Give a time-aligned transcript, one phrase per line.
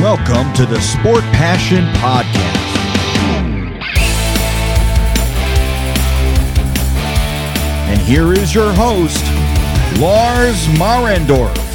[0.00, 2.36] Welcome to the Sport Passion Podcast.
[7.88, 9.24] And here is your host,
[10.00, 11.67] Lars Marendorf.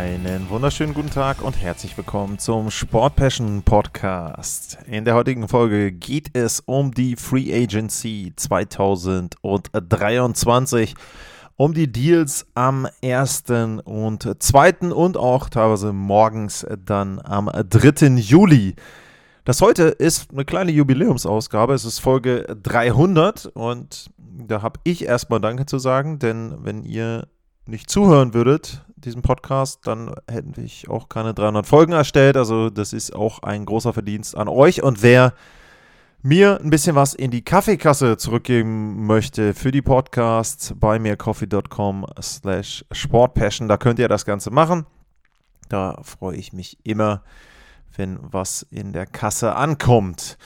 [0.00, 4.78] Einen wunderschönen guten Tag und herzlich willkommen zum Sport Passion Podcast.
[4.86, 10.94] In der heutigen Folge geht es um die Free Agency 2023,
[11.56, 13.44] um die Deals am 1.
[13.84, 14.90] und 2.
[14.90, 18.06] und auch teilweise morgens dann am 3.
[18.16, 18.76] Juli.
[19.44, 21.74] Das heute ist eine kleine Jubiläumsausgabe.
[21.74, 27.28] Es ist Folge 300 und da habe ich erstmal Danke zu sagen, denn wenn ihr
[27.66, 32.36] nicht zuhören würdet, diesem Podcast, dann hätten ich auch keine 300 Folgen erstellt.
[32.36, 34.82] Also das ist auch ein großer Verdienst an euch.
[34.82, 35.34] Und wer
[36.22, 42.84] mir ein bisschen was in die Kaffeekasse zurückgeben möchte für die Podcasts bei mircoffee.com slash
[42.92, 44.86] sportpassion, da könnt ihr das Ganze machen.
[45.68, 47.22] Da freue ich mich immer,
[47.96, 50.36] wenn was in der Kasse ankommt.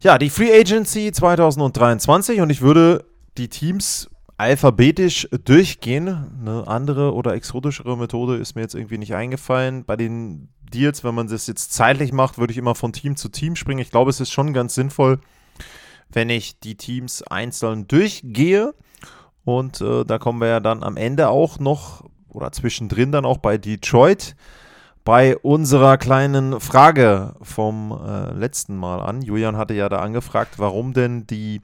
[0.00, 3.04] Ja, die Free Agency 2023 und ich würde
[3.36, 6.08] die Teams alphabetisch durchgehen.
[6.40, 9.84] Eine andere oder exotischere Methode ist mir jetzt irgendwie nicht eingefallen.
[9.84, 13.28] Bei den Deals, wenn man das jetzt zeitlich macht, würde ich immer von Team zu
[13.28, 13.80] Team springen.
[13.80, 15.20] Ich glaube, es ist schon ganz sinnvoll,
[16.08, 18.74] wenn ich die Teams einzeln durchgehe.
[19.44, 23.38] Und äh, da kommen wir ja dann am Ende auch noch oder zwischendrin dann auch
[23.38, 24.36] bei Detroit
[25.04, 29.22] bei unserer kleinen Frage vom äh, letzten Mal an.
[29.22, 31.62] Julian hatte ja da angefragt, warum denn die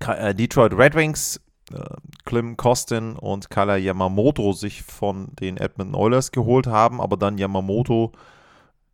[0.00, 1.40] äh, Detroit Red Wings
[1.72, 1.78] äh,
[2.24, 8.12] Klim Kostin und Kala Yamamoto sich von den Edmonton Oilers geholt haben, aber dann Yamamoto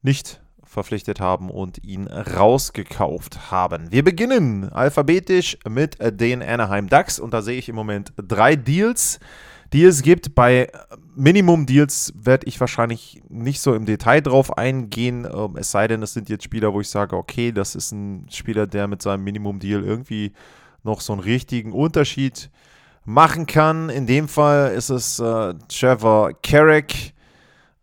[0.02, 3.92] nicht verpflichtet haben und ihn rausgekauft haben.
[3.92, 9.20] Wir beginnen alphabetisch mit den Anaheim Ducks und da sehe ich im Moment drei Deals,
[9.74, 10.34] die es gibt.
[10.34, 10.68] Bei
[11.14, 16.14] Minimum-Deals werde ich wahrscheinlich nicht so im Detail drauf eingehen, ähm, es sei denn, es
[16.14, 19.84] sind jetzt Spieler, wo ich sage, okay, das ist ein Spieler, der mit seinem Minimum-Deal
[19.84, 20.32] irgendwie
[20.82, 22.50] noch so einen richtigen Unterschied
[23.04, 23.88] machen kann.
[23.88, 27.14] In dem Fall ist es äh, Trevor Carrick,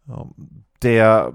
[0.08, 1.34] ähm, der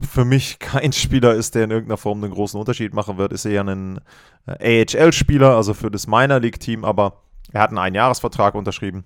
[0.00, 3.32] für mich kein Spieler ist, der in irgendeiner Form einen großen Unterschied machen wird.
[3.32, 4.00] Ist eher ein
[4.46, 7.22] äh, AHL-Spieler, also für das Minor League-Team, aber
[7.52, 9.04] er hat einen Einjahresvertrag unterschrieben.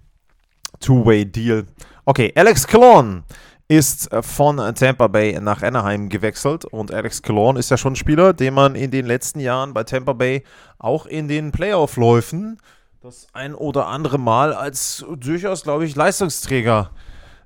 [0.80, 1.66] Two-Way-Deal.
[2.04, 3.22] Okay, Alex Cologne
[3.76, 7.96] ist äh, von Tampa Bay nach Anaheim gewechselt und Alex Cologne ist ja schon ein
[7.96, 10.44] Spieler, den man in den letzten Jahren bei Tampa Bay
[10.78, 12.58] auch in den Playoff-Läufen
[13.04, 16.90] das ein oder andere Mal als durchaus, glaube ich, Leistungsträger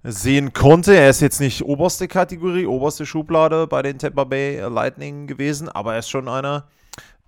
[0.04, 0.94] sehen konnte.
[0.94, 5.94] Er ist jetzt nicht oberste Kategorie, oberste Schublade bei den Tampa Bay Lightning gewesen, aber
[5.94, 6.68] er ist schon einer,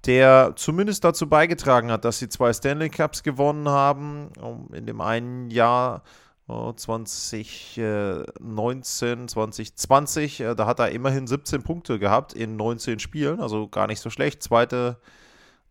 [0.06, 4.28] der zumindest dazu beigetragen hat, dass sie zwei Stanley Cups gewonnen haben.
[4.72, 6.02] In dem einen Jahr
[6.50, 13.86] 2019, 2020, äh, da hat er immerhin 17 Punkte gehabt in 19 Spielen, also gar
[13.86, 14.42] nicht so schlecht.
[14.42, 14.98] Zweite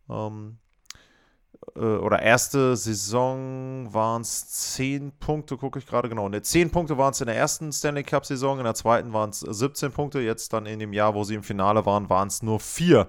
[0.09, 0.57] ähm,
[1.75, 6.29] äh, oder erste Saison waren es 10 Punkte, gucke ich gerade genau.
[6.29, 9.41] Ne, 10 Punkte waren es in der ersten Stanley Cup-Saison, in der zweiten waren es
[9.41, 12.59] 17 Punkte, jetzt dann in dem Jahr, wo sie im Finale waren, waren es nur
[12.59, 13.07] 4.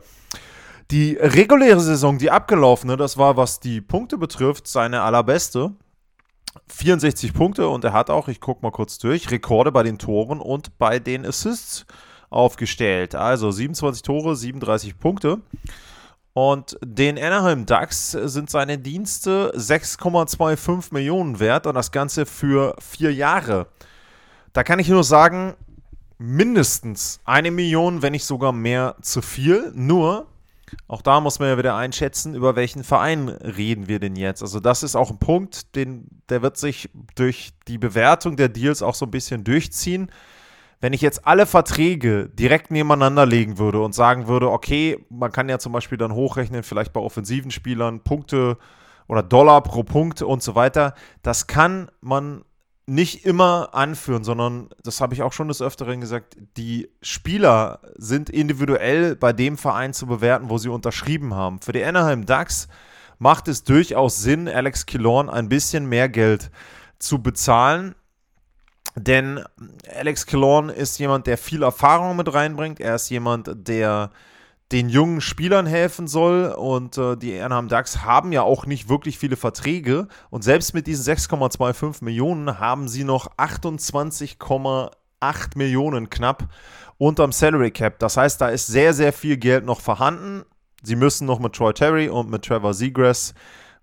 [0.90, 5.72] Die reguläre Saison, die abgelaufene, das war, was die Punkte betrifft, seine allerbeste.
[6.68, 10.40] 64 Punkte und er hat auch, ich gucke mal kurz durch, Rekorde bei den Toren
[10.40, 11.86] und bei den Assists
[12.28, 13.14] aufgestellt.
[13.14, 15.40] Also 27 Tore, 37 Punkte.
[16.32, 23.12] Und den Anaheim Ducks sind seine Dienste 6,25 Millionen wert und das Ganze für vier
[23.12, 23.66] Jahre.
[24.52, 25.54] Da kann ich nur sagen,
[26.18, 29.72] mindestens eine Million, wenn nicht sogar mehr zu viel.
[29.74, 30.26] Nur,
[30.88, 34.42] auch da muss man ja wieder einschätzen, über welchen Verein reden wir denn jetzt.
[34.42, 38.82] Also das ist auch ein Punkt, den, der wird sich durch die Bewertung der Deals
[38.82, 40.10] auch so ein bisschen durchziehen
[40.80, 45.48] wenn ich jetzt alle Verträge direkt nebeneinander legen würde und sagen würde, okay, man kann
[45.48, 48.56] ja zum Beispiel dann hochrechnen, vielleicht bei offensiven Spielern Punkte
[49.06, 52.44] oder Dollar pro Punkt und so weiter, das kann man
[52.90, 58.28] nicht immer anführen, sondern das habe ich auch schon des Öfteren gesagt, die Spieler sind
[58.28, 61.60] individuell bei dem Verein zu bewerten, wo sie unterschrieben haben.
[61.60, 62.66] Für die Anaheim Ducks
[63.20, 66.50] macht es durchaus Sinn, Alex Killorn ein bisschen mehr Geld
[66.98, 67.94] zu bezahlen,
[68.96, 69.44] denn
[69.96, 72.80] Alex Killorn ist jemand, der viel Erfahrung mit reinbringt.
[72.80, 74.10] Er ist jemand, der
[74.72, 76.46] den jungen Spielern helfen soll.
[76.46, 80.08] Und äh, die Anaheim Ducks haben ja auch nicht wirklich viele Verträge.
[80.30, 84.90] Und selbst mit diesen 6,25 Millionen haben sie noch 28,8
[85.56, 86.48] Millionen knapp
[86.98, 87.98] unterm Salary Cap.
[87.98, 90.44] Das heißt, da ist sehr, sehr viel Geld noch vorhanden.
[90.82, 93.34] Sie müssen noch mit Troy Terry und mit Trevor Seagrass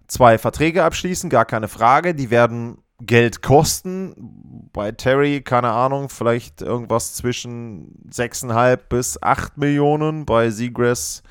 [0.07, 2.15] zwei Verträge abschließen, gar keine Frage.
[2.15, 4.69] Die werden Geld kosten.
[4.73, 10.25] Bei Terry, keine Ahnung, vielleicht irgendwas zwischen 6,5 bis 8 Millionen.
[10.25, 11.23] Bei Seagrass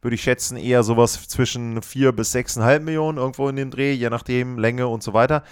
[0.00, 4.10] würde ich schätzen, eher sowas zwischen 4 bis 6,5 Millionen, irgendwo in dem Dreh, je
[4.10, 5.44] nachdem, Länge und so weiter.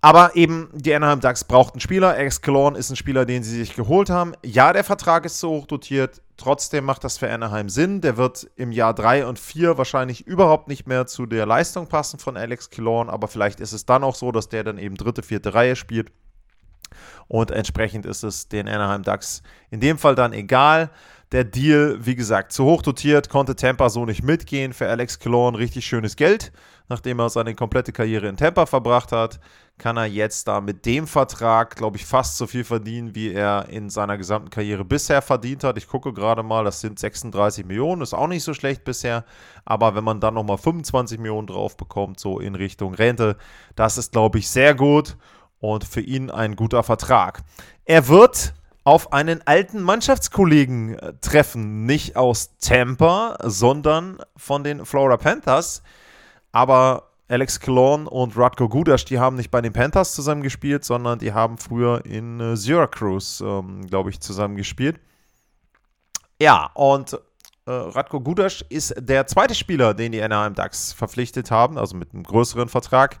[0.00, 2.16] Aber eben, die Anaheim Ducks braucht einen Spieler.
[2.40, 4.32] Killorn ist ein Spieler, den sie sich geholt haben.
[4.44, 6.20] Ja, der Vertrag ist zu hoch dotiert.
[6.42, 8.00] Trotzdem macht das für Anaheim Sinn.
[8.00, 12.18] Der wird im Jahr 3 und 4 wahrscheinlich überhaupt nicht mehr zu der Leistung passen
[12.18, 13.08] von Alex Killorn.
[13.08, 16.10] Aber vielleicht ist es dann auch so, dass der dann eben dritte, vierte Reihe spielt.
[17.28, 20.90] Und entsprechend ist es den Anaheim Ducks in dem Fall dann egal.
[21.30, 24.72] Der Deal, wie gesagt, zu hoch dotiert, konnte Tampa so nicht mitgehen.
[24.72, 26.50] Für Alex Killorn richtig schönes Geld.
[26.88, 29.38] Nachdem er seine komplette Karriere in Tampa verbracht hat,
[29.78, 33.68] kann er jetzt da mit dem Vertrag, glaube ich, fast so viel verdienen, wie er
[33.68, 35.76] in seiner gesamten Karriere bisher verdient hat.
[35.76, 39.24] Ich gucke gerade mal, das sind 36 Millionen, ist auch nicht so schlecht bisher.
[39.64, 43.36] Aber wenn man dann nochmal 25 Millionen drauf bekommt, so in Richtung Rente,
[43.74, 45.16] das ist, glaube ich, sehr gut
[45.58, 47.42] und für ihn ein guter Vertrag.
[47.84, 48.54] Er wird
[48.84, 55.82] auf einen alten Mannschaftskollegen äh, treffen, nicht aus Tampa, sondern von den Florida Panthers.
[56.50, 61.18] Aber Alex Killorn und Radko Gudas, die haben nicht bei den Panthers zusammen gespielt, sondern
[61.18, 65.00] die haben früher in äh, Syracuse, ähm, glaube ich, zusammen gespielt.
[66.38, 67.14] Ja, und
[67.64, 72.12] äh, Radko Gudas ist der zweite Spieler, den die Anaheim Ducks verpflichtet haben, also mit
[72.12, 73.18] einem größeren Vertrag.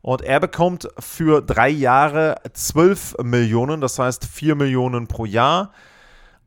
[0.00, 5.70] Und er bekommt für drei Jahre 12 Millionen, das heißt 4 Millionen pro Jahr.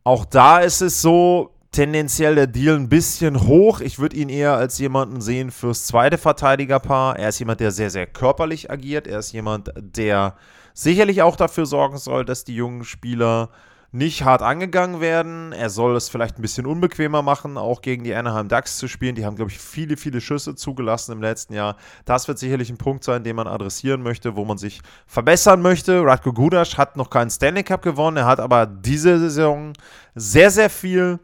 [0.03, 3.81] Auch da ist es so, tendenziell der Deal ein bisschen hoch.
[3.81, 7.19] Ich würde ihn eher als jemanden sehen fürs zweite Verteidigerpaar.
[7.19, 9.07] Er ist jemand, der sehr, sehr körperlich agiert.
[9.07, 10.35] Er ist jemand, der
[10.73, 13.49] sicherlich auch dafür sorgen soll, dass die jungen Spieler
[13.91, 15.51] nicht hart angegangen werden.
[15.51, 19.15] Er soll es vielleicht ein bisschen unbequemer machen, auch gegen die Anaheim Ducks zu spielen.
[19.15, 21.75] Die haben, glaube ich, viele, viele Schüsse zugelassen im letzten Jahr.
[22.05, 26.05] Das wird sicherlich ein Punkt sein, den man adressieren möchte, wo man sich verbessern möchte.
[26.05, 28.15] Radko Gudas hat noch keinen Stanley Cup gewonnen.
[28.15, 29.73] Er hat aber diese Saison
[30.13, 31.19] sehr, sehr viel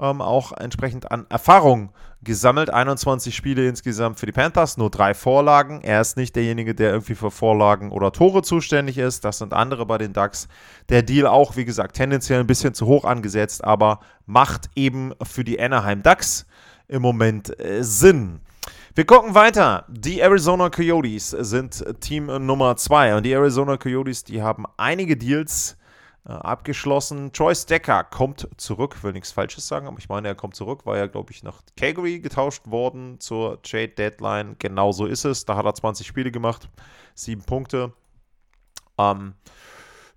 [0.00, 1.90] ähm, auch entsprechend an Erfahrung
[2.22, 2.70] gesammelt.
[2.70, 5.80] 21 Spiele insgesamt für die Panthers, nur drei Vorlagen.
[5.82, 9.24] Er ist nicht derjenige, der irgendwie für Vorlagen oder Tore zuständig ist.
[9.24, 10.48] Das sind andere bei den Ducks.
[10.88, 15.44] Der Deal auch, wie gesagt, tendenziell ein bisschen zu hoch angesetzt, aber macht eben für
[15.44, 16.46] die Anaheim Ducks
[16.88, 18.40] im Moment äh, Sinn.
[18.94, 19.84] Wir gucken weiter.
[19.88, 25.77] Die Arizona Coyotes sind Team Nummer 2 und die Arizona Coyotes, die haben einige Deals
[26.32, 27.32] abgeschlossen.
[27.32, 30.96] Troy Decker kommt zurück, will nichts Falsches sagen, aber ich meine, er kommt zurück, war
[30.96, 34.56] ja, glaube ich, nach Calgary getauscht worden zur Trade Deadline.
[34.58, 35.44] Genau so ist es.
[35.44, 36.68] Da hat er 20 Spiele gemacht,
[37.14, 37.92] 7 Punkte.
[38.98, 39.34] Ähm,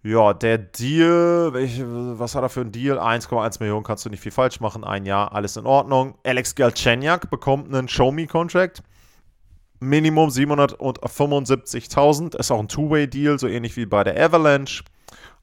[0.04, 2.98] ja, der Deal, welch, was hat er für ein Deal?
[2.98, 4.84] 1,1 Millionen kannst du nicht viel falsch machen.
[4.84, 6.16] Ein Jahr, alles in Ordnung.
[6.26, 8.82] Alex Galchenyuk bekommt einen Show-Me-Contract.
[9.80, 12.36] Minimum 775.000.
[12.36, 14.84] Ist auch ein Two-Way-Deal, so ähnlich wie bei der Avalanche.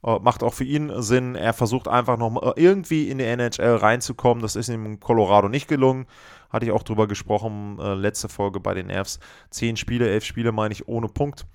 [0.00, 1.34] Uh, macht auch für ihn Sinn.
[1.34, 4.42] Er versucht einfach noch äh, irgendwie in die NHL reinzukommen.
[4.42, 6.06] Das ist ihm in Colorado nicht gelungen.
[6.50, 9.18] Hatte ich auch drüber gesprochen, äh, letzte Folge bei den Avs.
[9.50, 11.46] Zehn Spiele, elf Spiele meine ich ohne Punkt.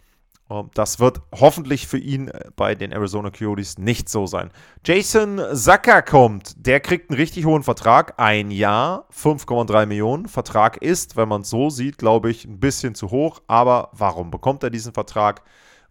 [0.50, 4.52] Uh, das wird hoffentlich für ihn äh, bei den Arizona Coyotes nicht so sein.
[4.86, 6.54] Jason Zucker kommt.
[6.58, 8.16] Der kriegt einen richtig hohen Vertrag.
[8.18, 10.28] Ein Jahr, 5,3 Millionen.
[10.28, 13.42] Vertrag ist, wenn man es so sieht, glaube ich, ein bisschen zu hoch.
[13.48, 15.44] Aber warum bekommt er diesen Vertrag?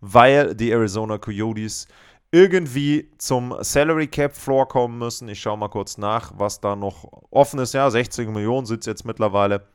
[0.02, 1.88] Weil die Arizona Coyotes
[2.32, 5.28] irgendwie zum Salary Cap Floor kommen müssen.
[5.28, 7.74] Ich schaue mal kurz nach, was da noch offen ist.
[7.74, 9.66] Ja, 60 Millionen es jetzt mittlerweile.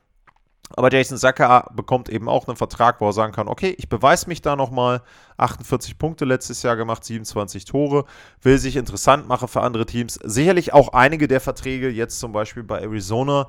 [0.71, 4.27] Aber Jason Sacker bekommt eben auch einen Vertrag, wo er sagen kann, okay, ich beweise
[4.27, 5.01] mich da nochmal.
[5.37, 8.05] 48 Punkte letztes Jahr gemacht, 27 Tore.
[8.41, 10.19] Will sich interessant machen für andere Teams.
[10.23, 13.47] Sicherlich auch einige der Verträge, jetzt zum Beispiel bei Arizona,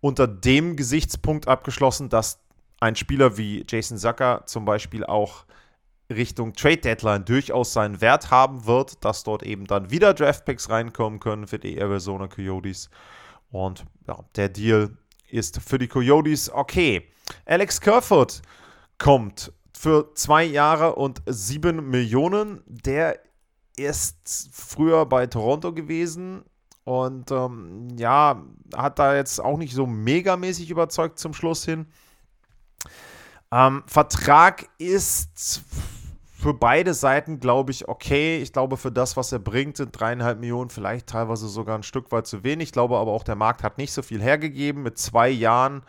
[0.00, 2.38] unter dem Gesichtspunkt abgeschlossen, dass
[2.80, 5.44] ein Spieler wie Jason Sacker zum Beispiel auch
[6.10, 11.20] Richtung Trade Deadline durchaus seinen Wert haben wird, dass dort eben dann wieder Draftpicks reinkommen
[11.20, 12.90] können für die Arizona Coyotes.
[13.50, 14.96] Und ja, der Deal
[15.30, 17.08] ist für die Coyotes okay.
[17.46, 18.42] Alex Kerfoot
[18.98, 22.62] kommt für zwei Jahre und sieben Millionen.
[22.66, 23.18] Der
[23.76, 26.44] ist früher bei Toronto gewesen
[26.84, 28.42] und ähm, ja,
[28.74, 31.86] hat da jetzt auch nicht so megamäßig überzeugt zum Schluss hin.
[33.50, 35.62] Ähm, Vertrag ist
[36.44, 38.36] für beide Seiten, glaube ich, okay.
[38.36, 42.12] Ich glaube, für das, was er bringt, sind dreieinhalb Millionen vielleicht teilweise sogar ein Stück
[42.12, 42.68] weit zu wenig.
[42.68, 44.82] Ich glaube aber auch, der Markt hat nicht so viel hergegeben.
[44.82, 45.84] Mit zwei Jahren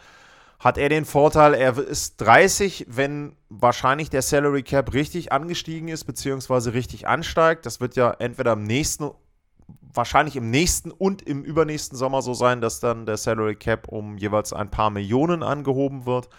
[0.57, 6.05] hat er den Vorteil, er ist 30, wenn wahrscheinlich der Salary Cap richtig angestiegen ist,
[6.05, 7.65] beziehungsweise richtig ansteigt.
[7.65, 9.11] Das wird ja entweder im nächsten
[9.93, 14.17] wahrscheinlich im nächsten und im übernächsten Sommer so sein, dass dann der Salary Cap um
[14.17, 16.29] jeweils ein paar Millionen angehoben wird.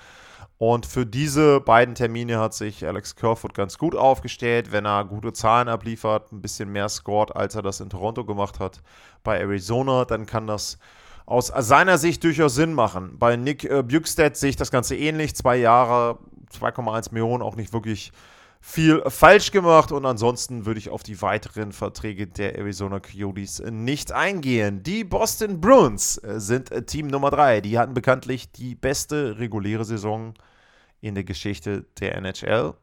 [0.58, 5.34] Und für diese beiden Termine hat sich Alex Kerfoot ganz gut aufgestellt, wenn er gute
[5.34, 8.80] Zahlen abliefert, ein bisschen mehr scored, als er das in Toronto gemacht hat.
[9.22, 10.78] Bei Arizona, dann kann das
[11.26, 13.18] aus seiner Sicht durchaus Sinn machen.
[13.18, 15.34] Bei Nick äh, Bukestead sehe ich das Ganze ähnlich.
[15.34, 16.18] Zwei Jahre,
[16.58, 18.12] 2,1 Millionen, auch nicht wirklich
[18.68, 24.10] viel falsch gemacht und ansonsten würde ich auf die weiteren Verträge der Arizona Coyotes nicht
[24.10, 24.82] eingehen.
[24.82, 27.60] Die Boston Bruins äh, sind äh, Team Nummer 3.
[27.60, 30.34] Die hatten bekanntlich die beste reguläre Saison
[31.00, 32.74] in der Geschichte der NHL,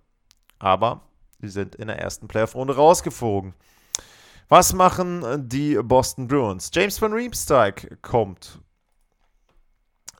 [0.57, 1.01] aber
[1.41, 3.53] sie sind in der ersten Playoff-Runde rausgeflogen.
[4.47, 6.71] Was machen äh, die Boston Bruins?
[6.73, 8.61] James van Riemsdyk kommt.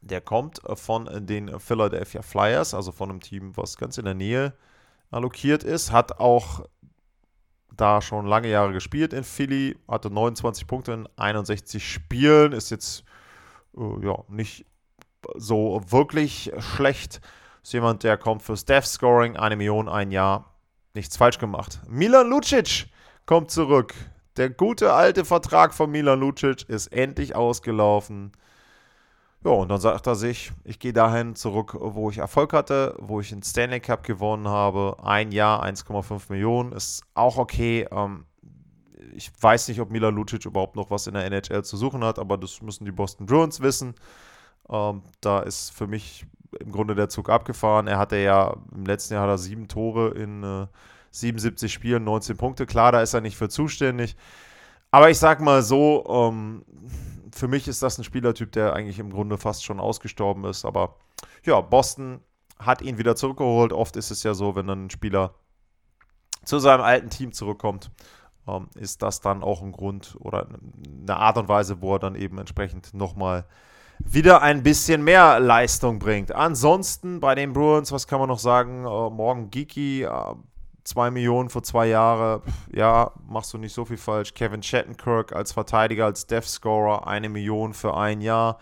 [0.02, 4.48] Der kommt von den Philadelphia Flyers, also von einem Team, was ganz in der Nähe
[4.48, 4.73] ist
[5.14, 5.92] allokiert ist.
[5.92, 6.66] Hat auch
[7.76, 13.04] da schon lange Jahre gespielt in Philly, hatte 29 Punkte in 61 Spielen, ist jetzt
[13.78, 14.66] äh, ja nicht
[15.36, 17.22] so wirklich schlecht.
[17.64, 20.54] Ist jemand, der kommt fürs Death Scoring, eine Million, ein Jahr,
[20.94, 21.80] nichts falsch gemacht.
[21.88, 22.88] Milan Lucic
[23.26, 23.94] kommt zurück.
[24.36, 28.34] Der gute alte Vertrag von Milan Lucic ist endlich ausgelaufen.
[29.46, 33.20] Ja, und dann sagt er sich, ich gehe dahin zurück, wo ich Erfolg hatte, wo
[33.20, 34.96] ich den Stanley Cup gewonnen habe.
[35.04, 37.86] Ein Jahr, 1,5 Millionen, ist auch okay.
[37.92, 38.26] Ähm,
[39.14, 42.20] ich weiß nicht, ob Mila Lucic überhaupt noch was in der NHL zu suchen hat,
[42.20, 43.96] aber das müssen die Boston Bruins wissen.
[44.70, 46.26] Ähm, da ist für mich
[46.60, 47.88] im Grunde der Zug abgefahren.
[47.88, 50.68] Er hatte ja im letzten Jahr hat er sieben Tore in äh,
[51.12, 52.66] 77 Spielen, 19 Punkte.
[52.66, 54.16] Klar, da ist er nicht für zuständig.
[54.90, 56.64] Aber ich sag mal so, ähm,
[57.34, 60.66] für mich ist das ein Spielertyp, der eigentlich im Grunde fast schon ausgestorben ist.
[60.66, 60.96] Aber
[61.44, 62.22] ja, Boston
[62.60, 63.74] hat ihn wieder zurückgeholt.
[63.74, 65.34] Oft ist es ja so, wenn dann ein Spieler
[66.46, 67.90] zu seinem alten Team zurückkommt,
[68.48, 72.16] ähm, ist das dann auch ein Grund oder eine Art und Weise, wo er dann
[72.16, 73.46] eben entsprechend nochmal
[74.00, 76.32] wieder ein bisschen mehr Leistung bringt.
[76.34, 78.86] Ansonsten bei den Bruins, was kann man noch sagen?
[78.86, 80.36] Äh, morgen Geeky, äh,
[80.84, 84.34] 2 Millionen für zwei Jahre, ja, machst du nicht so viel falsch.
[84.34, 88.60] Kevin Shattenkirk als Verteidiger, als Death Scorer, eine Million für ein Jahr.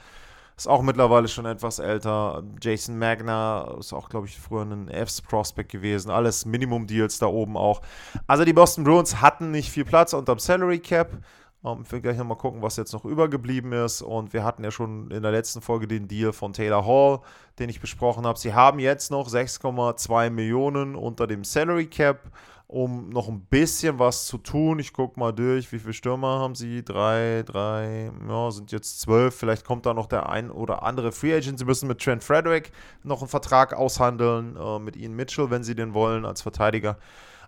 [0.55, 2.43] Ist auch mittlerweile schon etwas älter.
[2.61, 6.11] Jason Magna ist auch, glaube ich, früher ein Fs-Prospect gewesen.
[6.11, 7.81] Alles Minimum-Deals da oben auch.
[8.27, 11.17] Also die Boston Bruins hatten nicht viel Platz unterm Salary Cap.
[11.63, 14.01] Ich will gleich nochmal gucken, was jetzt noch übergeblieben ist.
[14.01, 17.19] Und wir hatten ja schon in der letzten Folge den Deal von Taylor Hall,
[17.59, 18.39] den ich besprochen habe.
[18.39, 22.31] Sie haben jetzt noch 6,2 Millionen unter dem Salary Cap,
[22.71, 24.79] um noch ein bisschen was zu tun.
[24.79, 26.83] Ich gucke mal durch, wie viele Stürmer haben sie?
[26.83, 29.35] Drei, drei, ja, sind jetzt zwölf.
[29.35, 31.59] Vielleicht kommt da noch der ein oder andere Free Agent.
[31.59, 32.71] Sie müssen mit Trent Frederick
[33.03, 36.97] noch einen Vertrag aushandeln, äh, mit Ian Mitchell, wenn sie den wollen, als Verteidiger.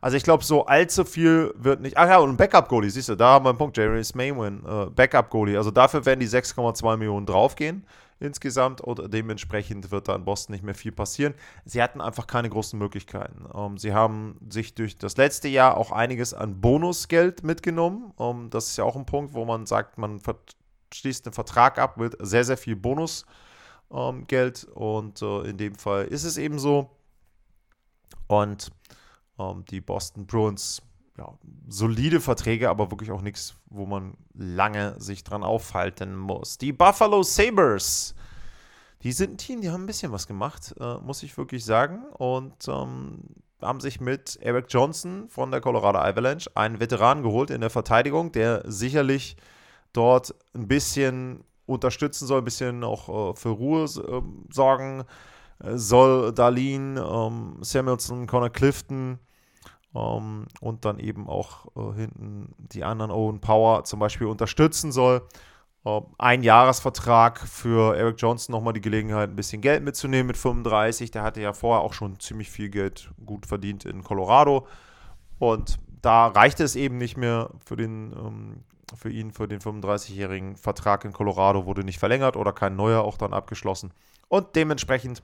[0.01, 1.95] Also ich glaube, so allzu viel wird nicht.
[1.97, 3.77] Ach ja, und ein Backup-Goalie, siehst du, da haben wir einen Punkt.
[3.77, 5.55] Jerry Maywin, äh, Backup-Goalie.
[5.55, 7.85] Also dafür werden die 6,2 Millionen draufgehen
[8.19, 11.33] insgesamt und dementsprechend wird da in Boston nicht mehr viel passieren.
[11.65, 13.45] Sie hatten einfach keine großen Möglichkeiten.
[13.53, 18.13] Ähm, sie haben sich durch das letzte Jahr auch einiges an Bonusgeld mitgenommen.
[18.19, 20.21] Ähm, das ist ja auch ein Punkt, wo man sagt, man
[20.93, 23.25] schließt einen Vertrag ab mit sehr, sehr viel Bonusgeld
[23.91, 26.89] ähm, und äh, in dem Fall ist es eben so.
[28.27, 28.71] Und
[29.39, 30.81] ähm, die Boston Bruins,
[31.17, 31.31] ja,
[31.67, 36.57] solide Verträge, aber wirklich auch nichts, wo man lange sich dran aufhalten muss.
[36.57, 38.15] Die Buffalo Sabres,
[39.03, 42.05] die sind ein Team, die haben ein bisschen was gemacht, äh, muss ich wirklich sagen.
[42.17, 43.19] Und ähm,
[43.61, 48.31] haben sich mit Eric Johnson von der Colorado Avalanche einen Veteran geholt in der Verteidigung,
[48.31, 49.37] der sicherlich
[49.93, 55.03] dort ein bisschen unterstützen soll, ein bisschen auch äh, für Ruhe äh, sorgen
[55.75, 56.33] soll.
[56.33, 59.19] Darlene, ähm, Samuelson, Connor Clifton,
[59.95, 65.27] ähm, und dann eben auch äh, hinten die anderen Owen Power zum Beispiel unterstützen soll.
[65.85, 71.11] Äh, ein Jahresvertrag für Eric Johnson nochmal die Gelegenheit, ein bisschen Geld mitzunehmen mit 35.
[71.11, 74.67] Der hatte ja vorher auch schon ziemlich viel Geld gut verdient in Colorado.
[75.39, 78.63] Und da reichte es eben nicht mehr für den ähm,
[78.95, 83.17] für ihn, für den 35-jährigen Vertrag in Colorado wurde nicht verlängert oder kein neuer auch
[83.17, 83.91] dann abgeschlossen.
[84.27, 85.23] Und dementsprechend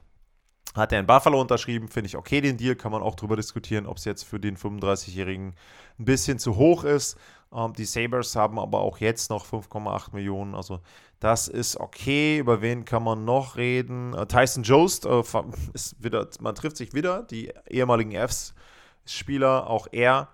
[0.76, 3.86] hat er in Buffalo unterschrieben, finde ich okay den Deal, kann man auch darüber diskutieren,
[3.86, 5.56] ob es jetzt für den 35-Jährigen
[6.00, 7.18] ein bisschen zu hoch ist.
[7.54, 10.80] Ähm, die Sabres haben aber auch jetzt noch 5,8 Millionen, also
[11.20, 12.38] das ist okay.
[12.38, 14.14] Über wen kann man noch reden?
[14.14, 15.22] Äh, Tyson Jost äh,
[15.74, 20.30] ist wieder, man trifft sich wieder, die ehemaligen Fs-Spieler, auch er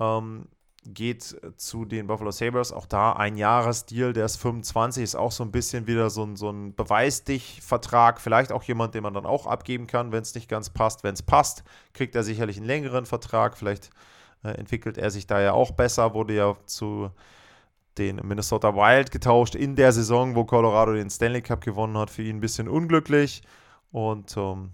[0.00, 0.46] ähm,
[0.86, 2.72] geht zu den Buffalo Sabres.
[2.72, 6.36] Auch da ein Jahresdeal, der ist 25, ist auch so ein bisschen wieder so ein,
[6.36, 8.20] so ein Beweis dich-Vertrag.
[8.20, 11.04] Vielleicht auch jemand, den man dann auch abgeben kann, wenn es nicht ganz passt.
[11.04, 13.56] Wenn es passt, kriegt er sicherlich einen längeren Vertrag.
[13.56, 13.90] Vielleicht
[14.42, 16.14] äh, entwickelt er sich da ja auch besser.
[16.14, 17.10] Wurde ja zu
[17.98, 22.10] den Minnesota Wild getauscht in der Saison, wo Colorado den Stanley Cup gewonnen hat.
[22.10, 23.42] Für ihn ein bisschen unglücklich
[23.92, 24.72] und ähm,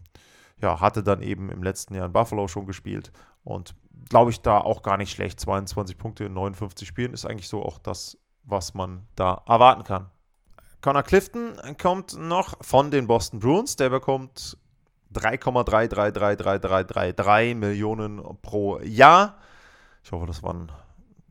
[0.61, 3.13] ja, hatte dann eben im letzten Jahr in Buffalo schon gespielt
[3.45, 3.75] und
[4.09, 5.41] glaube ich da auch gar nicht schlecht.
[5.41, 10.11] 22 Punkte in 59 Spielen ist eigentlich so auch das, was man da erwarten kann.
[10.81, 13.77] Connor Clifton kommt noch von den Boston Bruins.
[13.77, 14.57] Der bekommt
[15.15, 19.37] 3,333333 Millionen pro Jahr.
[20.03, 20.73] Ich hoffe, das waren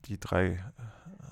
[0.06, 0.64] die drei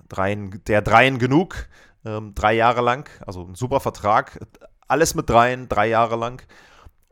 [0.10, 1.68] Dreien, der Dreien genug.
[2.06, 3.10] Ähm, drei Jahre lang.
[3.26, 4.40] Also ein super Vertrag.
[4.88, 6.42] Alles mit Dreien, drei Jahre lang.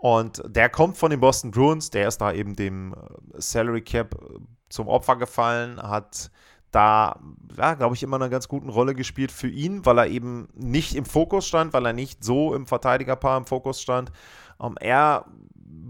[0.06, 1.90] Und der kommt von den Boston Bruins.
[1.90, 4.38] Der ist da eben dem äh, Salary Cap äh,
[4.70, 6.30] zum Opfer gefallen, hat
[6.70, 7.20] da,
[7.58, 10.94] ja, glaube ich, immer eine ganz gute Rolle gespielt für ihn, weil er eben nicht
[10.94, 14.12] im Fokus stand, weil er nicht so im Verteidigerpaar im Fokus stand.
[14.60, 15.26] Um, ähm, er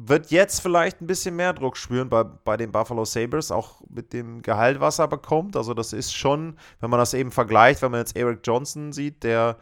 [0.07, 4.13] wird jetzt vielleicht ein bisschen mehr Druck spüren bei, bei den Buffalo Sabres, auch mit
[4.13, 5.57] dem Gehalt, was er bekommt.
[5.57, 9.25] Also das ist schon, wenn man das eben vergleicht, wenn man jetzt Eric Johnson sieht,
[9.25, 9.57] der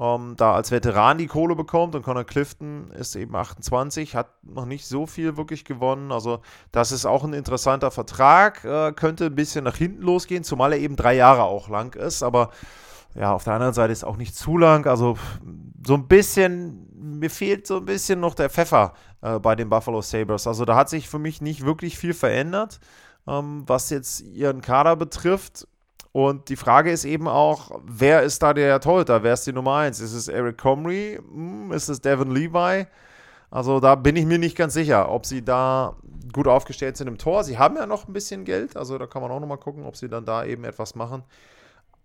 [0.00, 4.64] ähm, da als Veteran die Kohle bekommt und Connor Clifton ist eben 28, hat noch
[4.64, 6.12] nicht so viel wirklich gewonnen.
[6.12, 6.40] Also
[6.72, 10.78] das ist auch ein interessanter Vertrag, äh, könnte ein bisschen nach hinten losgehen, zumal er
[10.78, 12.50] eben drei Jahre auch lang ist, aber
[13.14, 14.86] ja, auf der anderen Seite ist auch nicht zu lang.
[14.86, 15.16] Also
[15.84, 16.86] so ein bisschen,
[17.18, 20.46] mir fehlt so ein bisschen noch der Pfeffer äh, bei den Buffalo Sabres.
[20.46, 22.78] Also da hat sich für mich nicht wirklich viel verändert,
[23.26, 25.66] ähm, was jetzt ihren Kader betrifft.
[26.12, 29.22] Und die Frage ist eben auch, wer ist da der Torhüter?
[29.22, 30.00] Wer ist die Nummer 1?
[30.00, 31.16] Ist es Eric Comrie?
[31.16, 32.86] Hm, ist es Devin Levi?
[33.50, 35.96] Also da bin ich mir nicht ganz sicher, ob sie da
[36.32, 37.44] gut aufgestellt sind im Tor.
[37.44, 39.84] Sie haben ja noch ein bisschen Geld, also da kann man auch noch mal gucken,
[39.86, 41.22] ob sie dann da eben etwas machen.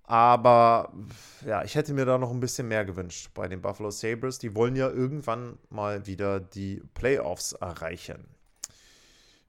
[0.05, 0.91] Aber
[1.45, 4.37] ja, ich hätte mir da noch ein bisschen mehr gewünscht bei den Buffalo Sabres.
[4.37, 8.25] Die wollen ja irgendwann mal wieder die Playoffs erreichen.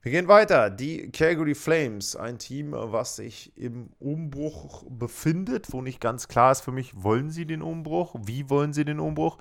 [0.05, 0.69] Wir gehen weiter.
[0.69, 6.61] Die Calgary Flames, ein Team, was sich im Umbruch befindet, wo nicht ganz klar ist
[6.61, 8.15] für mich, wollen sie den Umbruch?
[8.23, 9.39] Wie wollen sie den Umbruch?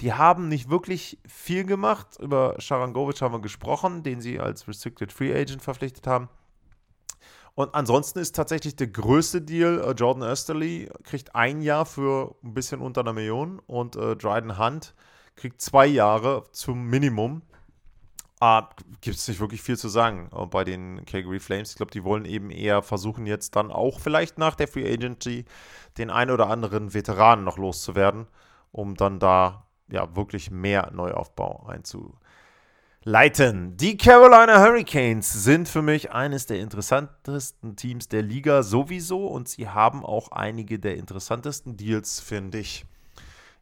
[0.00, 2.18] Die haben nicht wirklich viel gemacht.
[2.18, 6.30] Über Sharangovic haben wir gesprochen, den sie als Restricted Free Agent verpflichtet haben.
[7.54, 12.54] Und ansonsten ist tatsächlich der größte Deal, äh, Jordan Österly kriegt ein Jahr für ein
[12.54, 14.94] bisschen unter einer Million und äh, Dryden Hunt
[15.34, 17.42] kriegt zwei Jahre zum Minimum.
[18.38, 18.68] Ah,
[19.00, 21.70] Gibt es nicht wirklich viel zu sagen äh, bei den Calgary Flames.
[21.70, 25.46] Ich glaube, die wollen eben eher versuchen, jetzt dann auch vielleicht nach der Free Agency
[25.96, 28.26] den einen oder anderen Veteranen noch loszuwerden,
[28.72, 33.78] um dann da ja wirklich mehr Neuaufbau einzuleiten.
[33.78, 39.66] Die Carolina Hurricanes sind für mich eines der interessantesten Teams der Liga sowieso und sie
[39.68, 42.84] haben auch einige der interessantesten Deals, finde ich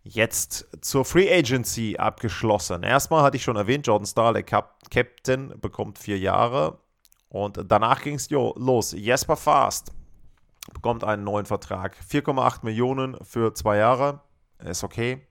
[0.04, 2.82] jetzt zur Free Agency abgeschlossen.
[2.82, 6.78] Erstmal hatte ich schon erwähnt, Jordan Stahl, der Cap Captain, bekommt vier Jahre.
[7.30, 8.92] Und danach ging es los.
[8.92, 9.92] Jesper Fast
[10.72, 11.96] bekommt einen neuen Vertrag.
[12.08, 14.20] 4,8 Millionen für zwei Jahre.
[14.62, 15.26] Ist okay.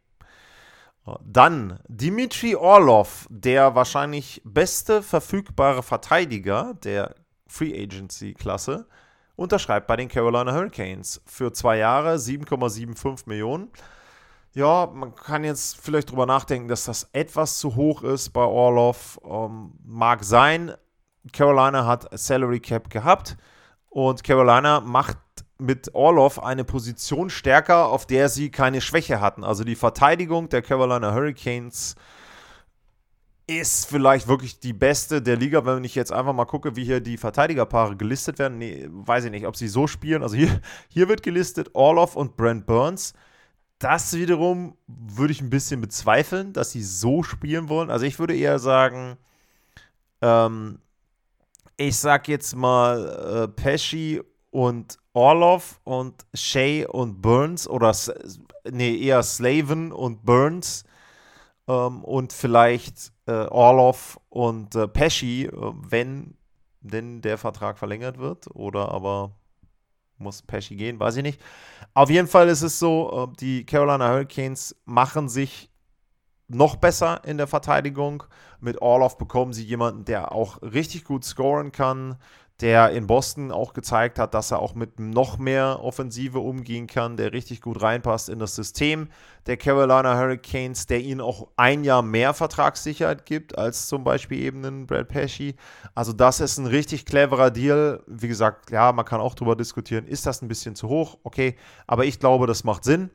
[1.21, 7.15] Dann Dimitri Orlov, der wahrscheinlich beste verfügbare Verteidiger der
[7.47, 8.87] Free Agency Klasse,
[9.35, 13.69] unterschreibt bei den Carolina Hurricanes für zwei Jahre 7,75 Millionen.
[14.55, 19.19] Ja, man kann jetzt vielleicht drüber nachdenken, dass das etwas zu hoch ist bei Orlov.
[19.25, 20.73] Ähm, mag sein.
[21.31, 23.35] Carolina hat Salary Cap gehabt
[23.89, 25.17] und Carolina macht
[25.57, 29.43] mit Orlov eine Position stärker, auf der sie keine Schwäche hatten.
[29.43, 31.95] Also die Verteidigung der Carolina Hurricanes
[33.47, 36.99] ist vielleicht wirklich die beste der Liga, wenn ich jetzt einfach mal gucke, wie hier
[36.99, 38.57] die Verteidigerpaare gelistet werden.
[38.57, 40.21] Nee, weiß ich nicht, ob sie so spielen.
[40.21, 43.13] Also hier, hier wird gelistet Orlov und Brent Burns.
[43.79, 47.89] Das wiederum würde ich ein bisschen bezweifeln, dass sie so spielen wollen.
[47.89, 49.17] Also ich würde eher sagen,
[50.21, 50.79] ähm,
[51.77, 57.95] ich sag jetzt mal äh, Pesci und Orlov und Shea und Burns oder
[58.71, 60.85] nee, eher Slaven und Burns
[61.67, 66.35] ähm, und vielleicht äh, Orlov und äh, Pesci, äh, wenn
[66.81, 69.31] denn der Vertrag verlängert wird oder aber
[70.17, 71.41] muss Pesci gehen, weiß ich nicht.
[71.95, 75.69] Auf jeden Fall ist es so, äh, die Carolina Hurricanes machen sich
[76.47, 78.23] noch besser in der Verteidigung.
[78.59, 82.17] Mit Orloff bekommen sie jemanden, der auch richtig gut scoren kann,
[82.61, 87.17] der in Boston auch gezeigt hat, dass er auch mit noch mehr Offensive umgehen kann,
[87.17, 89.09] der richtig gut reinpasst in das System
[89.47, 94.63] der Carolina Hurricanes, der ihnen auch ein Jahr mehr Vertragssicherheit gibt als zum Beispiel eben
[94.63, 95.55] ein Brad Pesci.
[95.95, 98.03] Also das ist ein richtig cleverer Deal.
[98.07, 101.17] Wie gesagt, ja, man kann auch darüber diskutieren, ist das ein bisschen zu hoch?
[101.23, 101.55] Okay,
[101.87, 103.09] aber ich glaube, das macht Sinn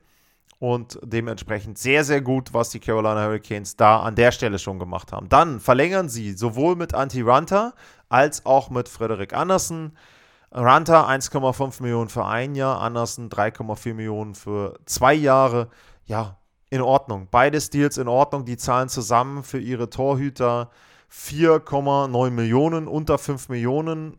[0.59, 5.13] und dementsprechend sehr, sehr gut, was die Carolina Hurricanes da an der Stelle schon gemacht
[5.13, 5.29] haben.
[5.29, 7.73] Dann verlängern sie sowohl mit Anti Runter
[8.09, 9.97] als auch mit Frederik Andersen.
[10.51, 15.69] Ranta 1,5 Millionen für ein Jahr, Anderson 3,4 Millionen für zwei Jahre.
[16.05, 17.27] Ja, in Ordnung.
[17.29, 18.45] Beide Deals in Ordnung.
[18.45, 20.69] Die zahlen zusammen für ihre Torhüter
[21.11, 24.17] 4,9 Millionen, unter 5 Millionen.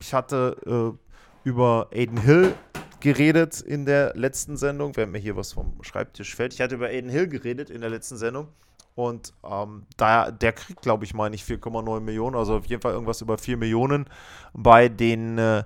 [0.00, 2.54] Ich hatte äh, über Aiden Hill
[3.00, 6.54] geredet in der letzten Sendung, während mir hier was vom Schreibtisch fällt.
[6.54, 8.48] Ich hatte über Aiden Hill geredet in der letzten Sendung.
[8.94, 12.92] Und ähm, da, der kriegt, glaube ich, meine ich, 4,9 Millionen, also auf jeden Fall
[12.92, 14.06] irgendwas über 4 Millionen
[14.52, 15.64] bei den äh,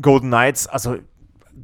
[0.00, 0.66] Golden Knights.
[0.68, 0.98] Also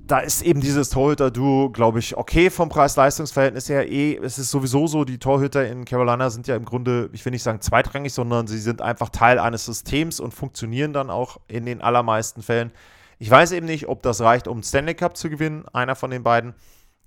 [0.06, 3.90] da ist eben dieses Torhüter-Duo, glaube ich, okay vom Preis-Leistungs-Verhältnis her.
[3.90, 7.32] Eh, es ist sowieso so, die Torhüter in Carolina sind ja im Grunde, ich will
[7.32, 11.66] nicht sagen zweitrangig, sondern sie sind einfach Teil eines Systems und funktionieren dann auch in
[11.66, 12.72] den allermeisten Fällen.
[13.18, 16.22] Ich weiß eben nicht, ob das reicht, um Stanley Cup zu gewinnen, einer von den
[16.22, 16.54] beiden.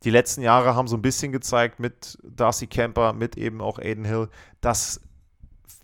[0.05, 4.05] Die letzten Jahre haben so ein bisschen gezeigt mit Darcy Camper, mit eben auch Aiden
[4.05, 4.29] Hill,
[4.61, 5.01] dass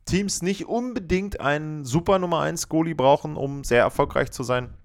[0.06, 4.76] Teams nicht unbedingt einen super Nummer 1 Goalie brauchen, um sehr erfolgreich zu sein.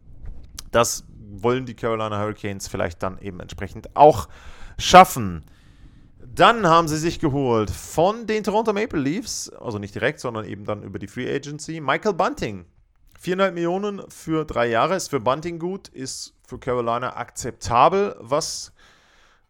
[0.71, 4.31] Das wollen die Carolina Hurricanes vielleicht dann eben entsprechend auch
[4.79, 5.45] schaffen.
[6.25, 10.65] Dann haben sie sich geholt von den Toronto Maple Leafs, also nicht direkt, sondern eben
[10.65, 12.65] dann über die Free Agency, Michael Bunting.
[13.23, 18.73] 4,5 Millionen für drei Jahre ist für Bunting gut, ist für Carolina akzeptabel, was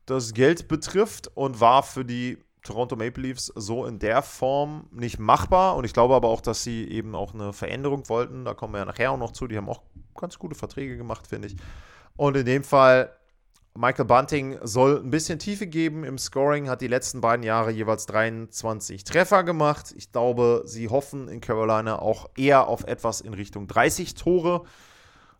[0.06, 5.18] das Geld betrifft und war für die Toronto Maple Leafs so in der Form nicht
[5.18, 5.76] machbar.
[5.76, 8.44] Und ich glaube aber auch, dass sie eben auch eine Veränderung wollten.
[8.44, 9.46] Da kommen wir ja nachher auch noch zu.
[9.46, 9.82] Die haben auch
[10.16, 11.56] ganz gute Verträge gemacht, finde ich.
[12.16, 13.12] Und in dem Fall,
[13.76, 18.06] Michael Bunting soll ein bisschen Tiefe geben im Scoring, hat die letzten beiden Jahre jeweils
[18.06, 19.94] 23 Treffer gemacht.
[19.96, 24.64] Ich glaube, sie hoffen in Carolina auch eher auf etwas in Richtung 30 Tore.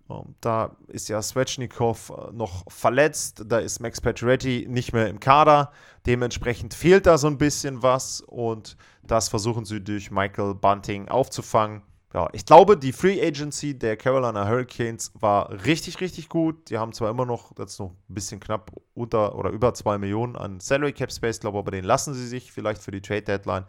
[0.09, 5.21] Ähm, da ist ja Svechnikov äh, noch verletzt, da ist Max Pacioretty nicht mehr im
[5.21, 5.73] Kader.
[6.07, 11.83] Dementsprechend fehlt da so ein bisschen was und das versuchen sie durch Michael Bunting aufzufangen.
[12.14, 16.71] Ja, ich glaube, die Free Agency der Carolina Hurricanes war richtig, richtig gut.
[16.71, 20.37] Die haben zwar immer noch, jetzt noch ein bisschen knapp unter oder über 2 Millionen
[20.37, 23.66] an Salary Cap Space, glaube aber den lassen sie sich vielleicht für die Trade Deadline.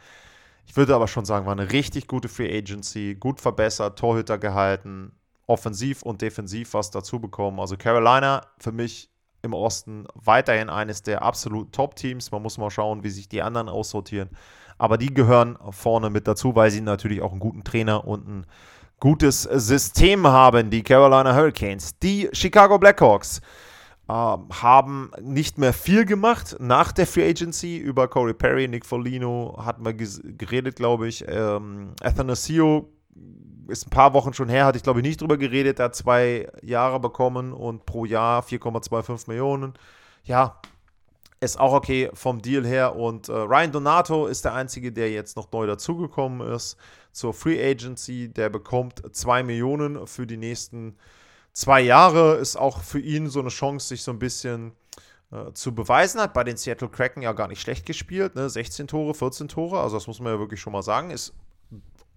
[0.66, 5.12] Ich würde aber schon sagen, war eine richtig gute Free Agency, gut verbessert, Torhüter gehalten,
[5.48, 7.60] offensiv und defensiv was dazu bekommen.
[7.60, 9.10] Also Carolina für mich
[9.42, 12.32] im Osten weiterhin eines der absoluten Top-Teams.
[12.32, 14.30] Man muss mal schauen, wie sich die anderen aussortieren.
[14.78, 18.46] Aber die gehören vorne mit dazu, weil sie natürlich auch einen guten Trainer und ein
[19.00, 21.98] gutes System haben, die Carolina Hurricanes.
[22.00, 23.40] Die Chicago Blackhawks
[24.08, 27.78] äh, haben nicht mehr viel gemacht nach der Free Agency.
[27.78, 31.26] Über Corey Perry, Nick Folino hatten wir geredet, glaube ich.
[31.28, 32.90] Ähm, Athanasio
[33.68, 35.80] ist ein paar Wochen schon her, hatte ich glaube ich nicht drüber geredet.
[35.80, 39.74] Er hat zwei Jahre bekommen und pro Jahr 4,25 Millionen.
[40.24, 40.60] Ja,
[41.40, 42.96] ist auch okay vom Deal her.
[42.96, 46.78] Und äh, Ryan Donato ist der Einzige, der jetzt noch neu dazugekommen ist
[47.12, 48.30] zur Free Agency.
[48.30, 50.98] Der bekommt 2 Millionen für die nächsten
[51.54, 52.36] zwei Jahre.
[52.36, 54.74] Ist auch für ihn so eine Chance, sich so ein bisschen
[55.32, 56.22] äh, zu beweisen.
[56.22, 58.36] Hat bei den Seattle Kraken ja gar nicht schlecht gespielt.
[58.36, 58.50] Ne?
[58.50, 59.80] 16 Tore, 14 Tore.
[59.80, 61.12] Also das muss man ja wirklich schon mal sagen.
[61.12, 61.34] Ist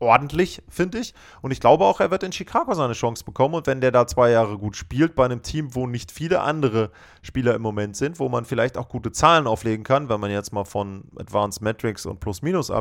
[0.00, 1.14] ordentlich, finde ich.
[1.42, 3.54] Und ich glaube auch, er wird in Chicago seine Chance bekommen.
[3.54, 6.90] Und wenn der da zwei Jahre gut spielt, bei einem Team, wo nicht viele andere
[7.22, 10.52] Spieler im Moment sind, wo man vielleicht auch gute Zahlen auflegen kann, wenn man jetzt
[10.52, 12.72] mal von Advanced Metrics und Plus-Minus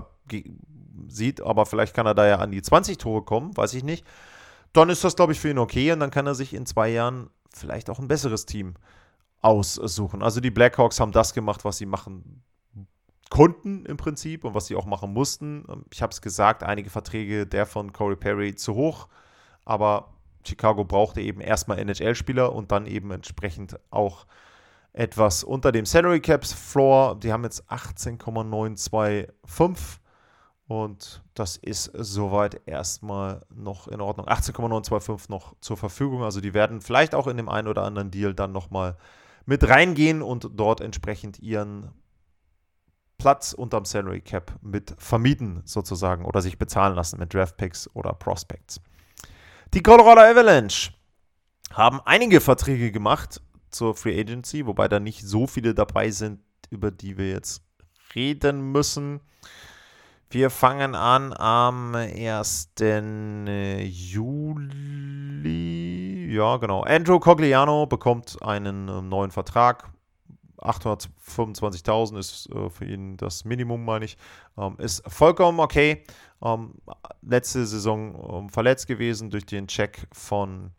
[1.08, 4.06] sieht, aber vielleicht kann er da ja an die 20 Tore kommen, weiß ich nicht.
[4.74, 6.90] Dann ist das, glaube ich, für ihn okay und dann kann er sich in zwei
[6.90, 8.76] Jahren vielleicht auch ein besseres Team
[9.42, 10.22] aussuchen.
[10.22, 12.44] Also die Blackhawks haben das gemacht, was sie machen
[13.30, 15.66] konnten im Prinzip und was sie auch machen mussten.
[15.70, 19.08] Ähm, ich habe es gesagt, einige Verträge, der von Corey Perry zu hoch,
[19.66, 20.14] aber
[20.46, 24.26] Chicago brauchte eben erstmal NHL-Spieler und dann eben entsprechend auch
[24.94, 27.20] etwas unter dem Salary Caps Floor.
[27.20, 30.00] Die haben jetzt 18,925
[30.68, 34.28] und das ist soweit erstmal noch in Ordnung.
[34.28, 36.24] 18,925 noch zur Verfügung.
[36.24, 38.98] Also die werden vielleicht auch in dem einen oder anderen Deal dann nochmal
[39.46, 41.90] mit reingehen und dort entsprechend ihren
[43.20, 48.14] Platz unterm Salary Cap mit vermieten sozusagen oder sich bezahlen lassen mit Draft Picks oder
[48.14, 48.82] Prospects.
[49.74, 50.92] Die Colorado Avalanche
[51.72, 56.40] haben einige Verträge gemacht zur Free Agency, wobei da nicht so viele dabei sind,
[56.72, 57.62] über die wir jetzt
[58.16, 59.20] reden müssen.
[60.32, 62.70] Wir fangen an am 1.
[62.80, 65.50] Äh, Juli.
[66.32, 66.84] Ja, genau.
[66.84, 69.92] Andrew Cogliano bekommt einen äh, neuen Vertrag
[70.62, 74.18] 825.000 ist äh, für ihn das Minimum, meine ich.
[74.58, 76.04] Ähm, ist vollkommen okay.
[76.44, 76.74] Ähm,
[77.22, 80.72] letzte Saison ähm, verletzt gewesen durch den Check von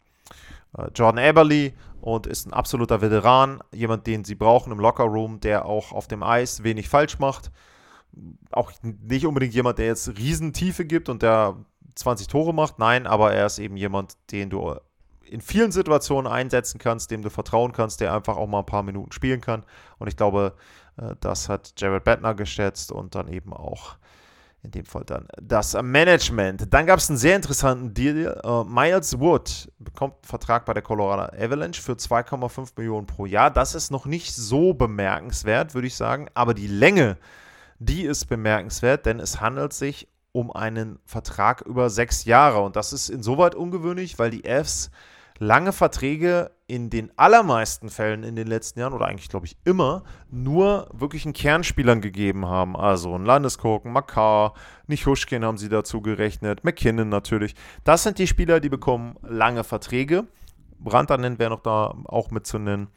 [0.76, 3.62] äh, Jordan Eberly und ist ein absoluter Veteran.
[3.72, 7.50] Jemand, den sie brauchen im Lockerroom, der auch auf dem Eis wenig falsch macht.
[8.50, 11.56] Auch nicht unbedingt jemand, der jetzt Riesentiefe gibt und der
[11.94, 12.78] 20 Tore macht.
[12.78, 14.74] Nein, aber er ist eben jemand, den du
[15.30, 18.82] in vielen Situationen einsetzen kannst, dem du vertrauen kannst, der einfach auch mal ein paar
[18.82, 19.64] Minuten spielen kann.
[19.98, 20.54] Und ich glaube,
[20.96, 23.96] äh, das hat Jared Bettner geschätzt und dann eben auch
[24.62, 26.72] in dem Fall dann das Management.
[26.72, 28.40] Dann gab es einen sehr interessanten Deal.
[28.44, 33.50] Uh, Miles Wood bekommt einen Vertrag bei der Colorado Avalanche für 2,5 Millionen pro Jahr.
[33.50, 36.28] Das ist noch nicht so bemerkenswert, würde ich sagen.
[36.34, 37.16] Aber die Länge,
[37.78, 42.60] die ist bemerkenswert, denn es handelt sich um einen Vertrag über sechs Jahre.
[42.60, 44.90] Und das ist insoweit ungewöhnlich, weil die Fs
[45.40, 50.04] lange Verträge in den allermeisten Fällen in den letzten Jahren oder eigentlich glaube ich immer
[50.30, 52.76] nur wirklichen Kernspielern gegeben haben.
[52.76, 54.52] Also ein Landeskoken, Makar,
[54.86, 57.54] Nichushkin haben sie dazu gerechnet, McKinnon natürlich.
[57.84, 60.28] Das sind die Spieler, die bekommen lange Verträge.
[60.78, 62.88] Brantanen wäre noch da auch mit zu nennen.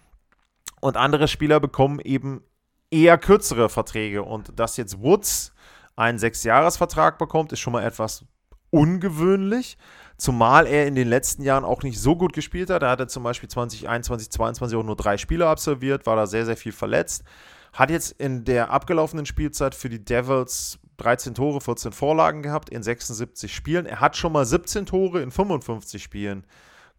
[0.82, 2.43] Und andere Spieler bekommen eben
[2.91, 4.21] eher kürzere Verträge.
[4.21, 5.53] Und dass jetzt Woods
[5.95, 8.25] einen Sechsjahresvertrag bekommt, ist schon mal etwas
[8.69, 9.77] ungewöhnlich.
[10.23, 12.81] Zumal er in den letzten Jahren auch nicht so gut gespielt hat.
[12.81, 16.55] Er hatte zum Beispiel 2021, 2022 auch nur drei Spiele absolviert, war da sehr, sehr
[16.55, 17.25] viel verletzt.
[17.73, 22.83] Hat jetzt in der abgelaufenen Spielzeit für die Devils 13 Tore, 14 Vorlagen gehabt in
[22.83, 23.86] 76 Spielen.
[23.86, 26.45] Er hat schon mal 17 Tore in 55 Spielen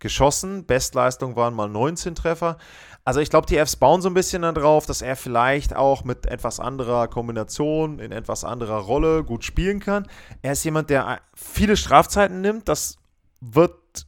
[0.00, 0.66] geschossen.
[0.66, 2.58] Bestleistung waren mal 19 Treffer.
[3.06, 6.26] Also ich glaube, die Fs bauen so ein bisschen darauf, dass er vielleicht auch mit
[6.26, 10.06] etwas anderer Kombination, in etwas anderer Rolle gut spielen kann.
[10.42, 12.68] Er ist jemand, der viele Strafzeiten nimmt.
[12.68, 12.98] Das
[13.52, 14.06] wird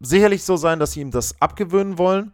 [0.00, 2.32] sicherlich so sein, dass sie ihm das abgewöhnen wollen.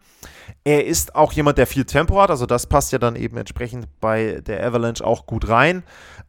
[0.64, 3.88] Er ist auch jemand, der viel Tempo hat, also das passt ja dann eben entsprechend
[4.00, 5.82] bei der Avalanche auch gut rein.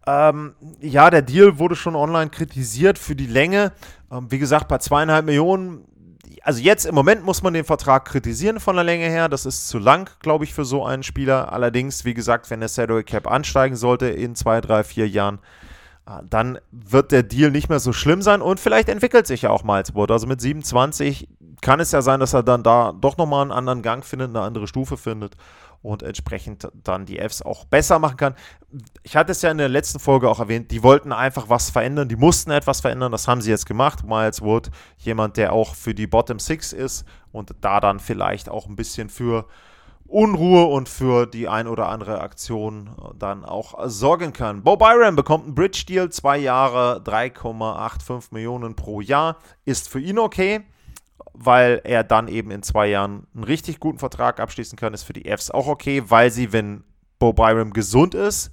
[0.08, 3.72] Ähm, ja, der Deal wurde schon online kritisiert für die Länge.
[4.12, 5.86] Ähm, wie gesagt, bei zweieinhalb Millionen
[6.42, 9.30] also jetzt im Moment muss man den Vertrag kritisieren von der Länge her.
[9.30, 11.54] Das ist zu lang, glaube ich, für so einen Spieler.
[11.54, 15.63] Allerdings, wie gesagt, wenn der Salary Cap ansteigen sollte in zwei, drei, vier Jahren, Ah,
[16.30, 19.64] dann wird der Deal nicht mehr so schlimm sein und vielleicht entwickelt sich ja auch
[19.64, 20.12] Malzwood.
[20.12, 21.30] Also mit 27
[21.62, 24.42] kann es ja sein, dass er dann da doch nochmal einen anderen Gang findet, eine
[24.42, 25.38] andere Stufe findet
[25.82, 28.36] und entsprechend dann die Fs auch besser machen kann.
[29.04, 32.10] Ich hatte es ja in der letzten Folge auch erwähnt, die wollten einfach was verändern,
[32.10, 34.06] die mussten etwas verändern, das haben sie jetzt gemacht.
[34.06, 38.68] Miles Wood, jemand, der auch für die Bottom Six ist und da dann vielleicht auch
[38.68, 39.46] ein bisschen für
[40.06, 44.62] Unruhe und für die ein oder andere Aktion dann auch sorgen kann.
[44.62, 49.38] Bo Byron bekommt einen Bridge-Deal, zwei Jahre, 3,85 Millionen pro Jahr.
[49.66, 50.62] Ist für ihn okay,
[51.34, 54.94] weil er dann eben in zwei Jahren einen richtig guten Vertrag abschließen kann.
[54.94, 56.84] Ist für die Fs auch okay, weil sie, wenn
[57.18, 58.52] Bo Byron gesund ist,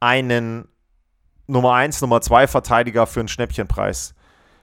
[0.00, 0.68] einen
[1.46, 4.14] Nummer 1, Nummer 2 Verteidiger für einen Schnäppchenpreis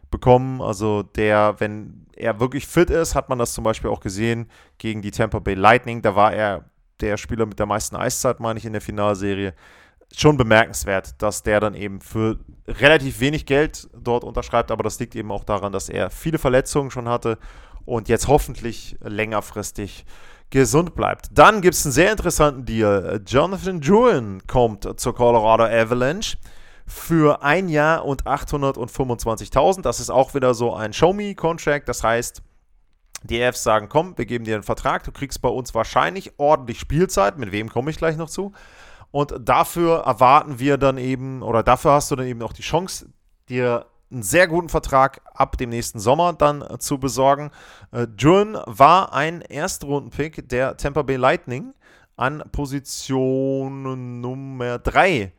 [0.09, 0.61] bekommen.
[0.61, 5.01] Also der, wenn er wirklich fit ist, hat man das zum Beispiel auch gesehen gegen
[5.01, 6.01] die Tampa Bay Lightning.
[6.01, 6.65] Da war er
[6.99, 9.53] der Spieler mit der meisten Eiszeit, meine ich, in der Finalserie.
[10.15, 15.15] Schon bemerkenswert, dass der dann eben für relativ wenig Geld dort unterschreibt, aber das liegt
[15.15, 17.37] eben auch daran, dass er viele Verletzungen schon hatte
[17.85, 20.05] und jetzt hoffentlich längerfristig
[20.49, 21.27] gesund bleibt.
[21.31, 23.21] Dann gibt es einen sehr interessanten Deal.
[23.27, 26.37] Jonathan Druin kommt zur Colorado Avalanche
[26.87, 29.81] für ein Jahr und 825.000.
[29.81, 31.87] Das ist auch wieder so ein Show-Me-Contract.
[31.87, 32.41] Das heißt,
[33.23, 36.79] die Fs sagen, komm, wir geben dir einen Vertrag, du kriegst bei uns wahrscheinlich ordentlich
[36.79, 38.53] Spielzeit, mit wem komme ich gleich noch zu.
[39.11, 43.09] Und dafür erwarten wir dann eben, oder dafür hast du dann eben auch die Chance,
[43.49, 47.51] dir einen sehr guten Vertrag ab dem nächsten Sommer dann äh, zu besorgen.
[47.91, 51.73] Äh, war ein Erstrunden-Pick der Tampa Bay Lightning
[52.15, 55.33] an Position Nummer 3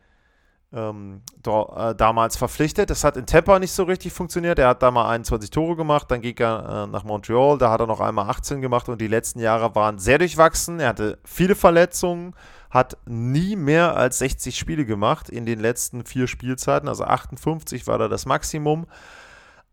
[0.73, 2.91] ähm, da, äh, damals verpflichtet.
[2.91, 4.59] Das hat in Tampa nicht so richtig funktioniert.
[4.59, 7.81] Er hat da mal 21 Tore gemacht, dann ging er äh, nach Montreal, da hat
[7.81, 10.81] er noch einmal 18 gemacht und die letzten Jahre waren sehr durchwachsen.
[10.81, 12.35] Er hatte viele Verletzungen,
[12.71, 17.99] hat nie mehr als 60 Spiele gemacht in den letzten vier Spielzeiten, also 58 war
[17.99, 18.87] da das Maximum.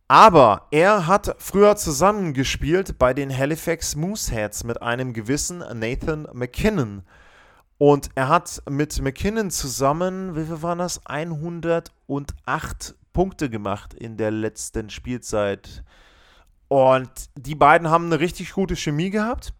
[0.07, 7.01] Aber er hat früher zusammengespielt bei den Halifax Mooseheads mit einem gewissen Nathan McKinnon.
[7.77, 11.05] Und er hat mit McKinnon zusammen, wie viel waren das?
[11.05, 15.83] 108 Punkte gemacht in der letzten Spielzeit.
[16.67, 19.53] Und die beiden haben eine richtig gute Chemie gehabt.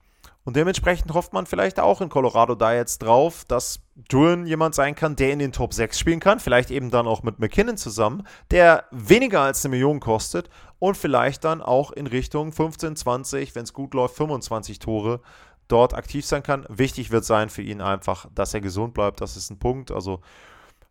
[0.45, 4.93] Und dementsprechend hofft man vielleicht auch in Colorado da jetzt drauf, dass Druin jemand sein
[4.93, 6.39] kann, der in den Top 6 spielen kann.
[6.39, 11.43] Vielleicht eben dann auch mit McKinnon zusammen, der weniger als eine Million kostet und vielleicht
[11.45, 15.21] dann auch in Richtung 15, 20, wenn es gut läuft, 25 Tore
[15.67, 16.65] dort aktiv sein kann.
[16.69, 19.21] Wichtig wird sein für ihn einfach, dass er gesund bleibt.
[19.21, 19.91] Das ist ein Punkt.
[19.91, 20.21] Also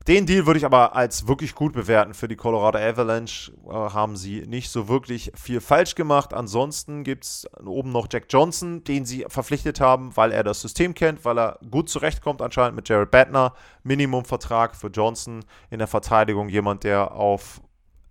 [0.06, 2.12] den Deal würde ich aber als wirklich gut bewerten.
[2.12, 6.34] Für die Colorado Avalanche äh, haben sie nicht so wirklich viel falsch gemacht.
[6.34, 10.94] Ansonsten gibt es oben noch Jack Johnson, den sie verpflichtet haben, weil er das System
[10.94, 13.54] kennt, weil er gut zurechtkommt anscheinend mit Jared Badner.
[13.82, 16.50] Minimumvertrag für Johnson in der Verteidigung.
[16.50, 17.62] Jemand, der auf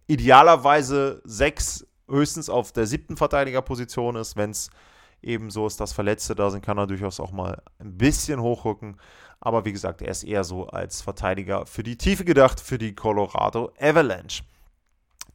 [0.07, 4.71] idealerweise sechs höchstens auf der siebten Verteidigerposition ist, wenn es
[5.23, 8.97] eben so ist, dass Verletzte da sind, kann er durchaus auch mal ein bisschen hochrücken.
[9.39, 12.95] Aber wie gesagt, er ist eher so als Verteidiger für die Tiefe gedacht, für die
[12.95, 14.43] Colorado Avalanche.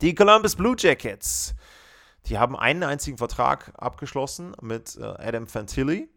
[0.00, 1.54] Die Columbus Blue Jackets,
[2.26, 6.08] die haben einen einzigen Vertrag abgeschlossen mit äh, Adam Fantilli.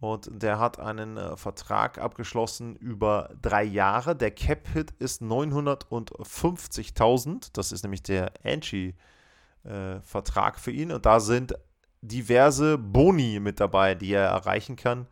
[0.00, 4.16] Und der hat einen äh, Vertrag abgeschlossen über drei Jahre.
[4.16, 7.50] Der Cap-Hit ist 950.000.
[7.52, 10.90] Das ist nämlich der Angie-Vertrag äh, für ihn.
[10.90, 11.54] Und da sind
[12.02, 15.06] diverse Boni mit dabei, die er erreichen kann.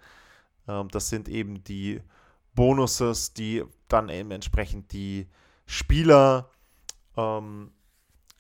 [0.68, 2.03] Ähm, das sind eben die
[2.55, 5.29] Bonuses, die dann eben entsprechend die
[5.66, 6.50] Spieler
[7.16, 7.72] ähm,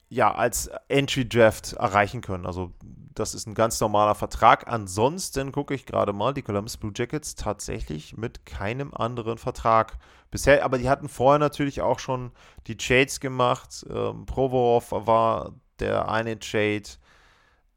[0.08, 2.44] ja, als Entry Draft erreichen können.
[2.44, 2.72] Also
[3.14, 4.66] das ist ein ganz normaler Vertrag.
[4.66, 9.98] Ansonsten gucke ich gerade mal, die Columbus Blue Jackets tatsächlich mit keinem anderen Vertrag
[10.30, 10.64] bisher.
[10.64, 12.32] Aber die hatten vorher natürlich auch schon
[12.66, 13.86] die Trades gemacht.
[13.88, 16.82] Ähm, Provorov war der eine Trade.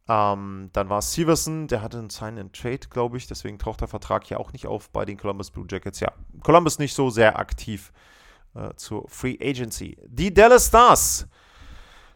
[0.10, 3.28] Ähm, dann war es Severson, der hatte einen Sign-and-Trade, glaube ich.
[3.28, 6.00] Deswegen taucht der Vertrag hier auch nicht auf bei den Columbus Blue Jackets.
[6.00, 6.12] Ja,
[6.42, 7.94] Columbus nicht so sehr aktiv
[8.56, 9.98] äh, zur Free Agency.
[10.08, 11.28] Die Dallas Stars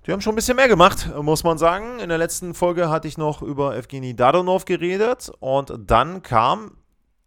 [0.08, 2.00] die haben schon ein bisschen mehr gemacht, muss man sagen.
[2.00, 6.78] In der letzten Folge hatte ich noch über Evgeny Dadonov geredet und dann kam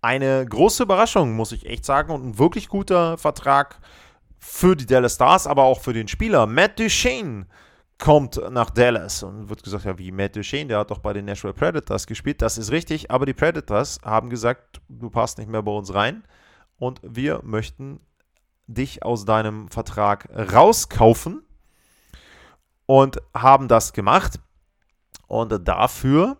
[0.00, 3.80] eine große Überraschung, muss ich echt sagen, und ein wirklich guter Vertrag
[4.38, 6.46] für die Dallas Stars, aber auch für den Spieler.
[6.46, 7.44] Matt Duchesne
[8.00, 11.26] kommt nach Dallas und wird gesagt, ja, wie Matt Duchesne, der hat doch bei den
[11.26, 12.42] Nashville Predators gespielt.
[12.42, 16.24] Das ist richtig, aber die Predators haben gesagt, du passt nicht mehr bei uns rein
[16.78, 18.00] und wir möchten
[18.66, 21.42] dich aus deinem Vertrag rauskaufen
[22.86, 24.40] und haben das gemacht.
[25.26, 26.38] Und dafür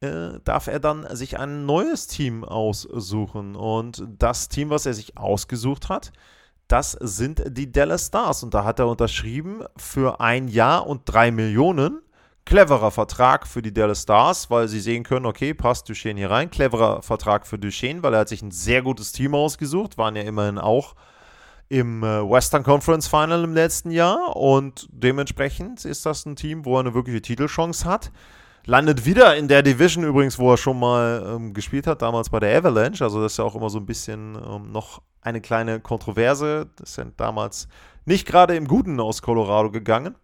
[0.00, 3.56] äh, darf er dann sich ein neues Team aussuchen.
[3.56, 6.12] Und das Team, was er sich ausgesucht hat,
[6.68, 8.42] das sind die Dallas Stars.
[8.42, 12.00] Und da hat er unterschrieben für ein Jahr und drei Millionen.
[12.46, 16.50] Cleverer Vertrag für die Dallas Stars, weil sie sehen können, okay, passt Duchesne hier rein.
[16.50, 20.22] Cleverer Vertrag für Duchesne, weil er hat sich ein sehr gutes Team ausgesucht, waren ja
[20.22, 20.94] immerhin auch
[21.68, 26.76] im äh, Western Conference Final im letzten Jahr und dementsprechend ist das ein Team, wo
[26.76, 28.12] er eine wirkliche Titelchance hat.
[28.66, 32.40] Landet wieder in der Division übrigens, wo er schon mal ähm, gespielt hat, damals bei
[32.40, 33.04] der Avalanche.
[33.04, 36.70] Also das ist ja auch immer so ein bisschen ähm, noch eine kleine Kontroverse.
[36.76, 37.68] Das sind damals
[38.06, 40.14] nicht gerade im Guten aus Colorado gegangen.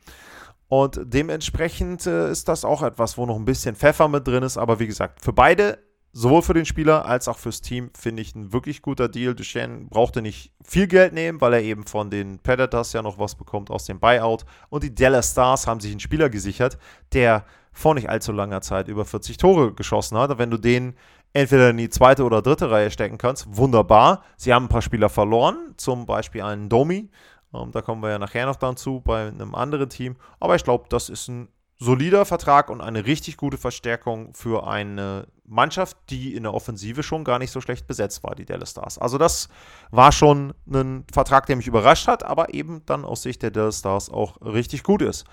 [0.69, 4.57] Und dementsprechend äh, ist das auch etwas, wo noch ein bisschen Pfeffer mit drin ist.
[4.57, 5.79] Aber wie gesagt, für beide
[6.13, 9.35] sowohl für den Spieler als auch fürs Team finde ich ein wirklich guter Deal.
[9.35, 13.35] Duchenne brauchte nicht viel Geld nehmen, weil er eben von den Predators ja noch was
[13.35, 14.45] bekommt aus dem Buyout.
[14.71, 16.79] Und die Dallas Stars haben sich einen Spieler gesichert,
[17.13, 20.39] der vor nicht allzu langer Zeit über 40 Tore geschossen hat.
[20.39, 20.95] Wenn du den
[21.33, 24.25] entweder in die zweite oder dritte Reihe stecken kannst, wunderbar.
[24.37, 27.11] Sie haben ein paar Spieler verloren, zum Beispiel einen Domi.
[27.55, 30.17] Ähm, da kommen wir ja nachher noch dann zu bei einem anderen Team.
[30.39, 35.27] Aber ich glaube, das ist ein solider Vertrag und eine richtig gute Verstärkung für eine
[35.47, 38.99] Mannschaft, die in der Offensive schon gar nicht so schlecht besetzt war, die Dallas Stars.
[38.99, 39.49] Also das
[39.91, 43.79] war schon ein Vertrag, der mich überrascht hat, aber eben dann aus Sicht der Dallas
[43.79, 45.25] Stars auch richtig gut ist.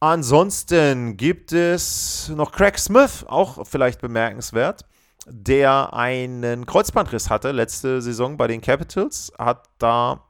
[0.00, 4.84] Ansonsten gibt es noch Craig Smith, auch vielleicht bemerkenswert,
[5.26, 10.22] der einen Kreuzbandriss hatte letzte Saison bei den Capitals, hat da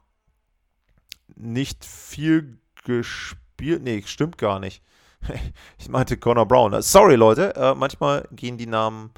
[1.35, 3.83] nicht viel gespielt.
[3.83, 4.81] Nee, stimmt gar nicht.
[5.77, 6.81] ich meinte Connor Brown.
[6.81, 9.11] Sorry, Leute, äh, manchmal gehen die Namen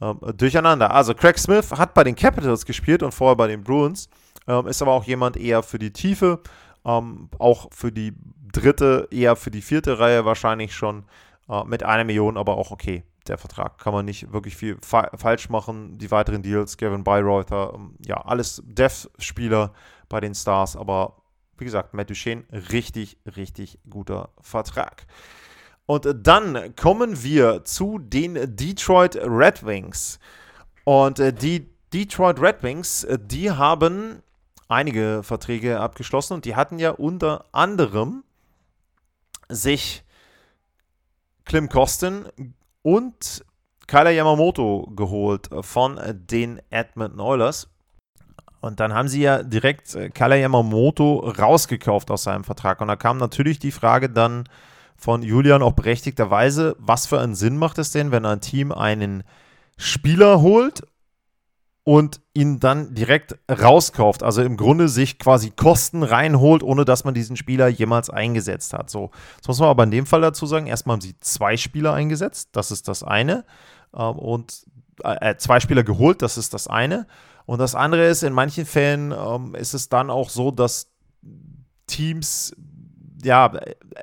[0.00, 0.90] äh, durcheinander.
[0.90, 4.08] Also, Craig Smith hat bei den Capitals gespielt und vorher bei den Bruins,
[4.48, 6.40] ähm, ist aber auch jemand eher für die Tiefe,
[6.84, 8.12] ähm, auch für die
[8.52, 11.04] dritte, eher für die vierte Reihe wahrscheinlich schon
[11.48, 13.02] äh, mit einer Million, aber auch okay.
[13.28, 15.96] Der Vertrag kann man nicht wirklich viel fa falsch machen.
[15.98, 19.72] Die weiteren Deals, Gavin Bayreuther, ähm, ja, alles Dev-Spieler
[20.08, 21.22] bei den Stars, aber
[21.56, 25.06] wie gesagt, Matt Duchesne, richtig, richtig guter Vertrag.
[25.86, 30.18] Und dann kommen wir zu den Detroit Red Wings.
[30.84, 34.22] Und äh, die Detroit Red Wings, äh, die haben
[34.68, 38.24] einige Verträge abgeschlossen und die hatten ja unter anderem
[39.54, 40.04] sich
[41.44, 42.26] Klim Kosten
[42.82, 43.44] und
[43.86, 47.68] Kyler Yamamoto geholt von den Edmonton Oilers.
[48.62, 52.80] Und dann haben sie ja direkt äh, Kala Yamamoto rausgekauft aus seinem Vertrag.
[52.80, 54.44] Und da kam natürlich die Frage dann
[54.96, 59.24] von Julian auch berechtigterweise, was für einen Sinn macht es denn, wenn ein Team einen
[59.76, 60.84] Spieler holt
[61.84, 64.22] und ihn dann direkt rauskauft.
[64.22, 68.88] Also im Grunde sich quasi Kosten reinholt, ohne dass man diesen Spieler jemals eingesetzt hat.
[68.88, 70.66] So, das muss man aber in dem Fall dazu sagen.
[70.66, 73.44] Erstmal haben sie zwei Spieler eingesetzt, das ist das eine.
[73.94, 74.64] Ähm, und
[75.02, 77.06] äh, zwei Spieler geholt, das ist das eine.
[77.46, 80.92] Und das andere ist, in manchen Fällen ähm, ist es dann auch so, dass
[81.88, 82.54] Teams
[83.24, 83.52] ja,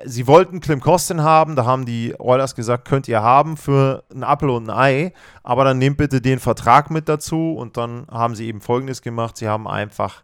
[0.04, 4.24] sie wollten Klim Kostin haben, da haben die Oilers gesagt, könnt ihr haben für ein
[4.24, 5.12] Apfel und ein Ei,
[5.42, 9.36] aber dann nehmt bitte den Vertrag mit dazu und dann haben sie eben folgendes gemacht,
[9.36, 10.22] sie haben einfach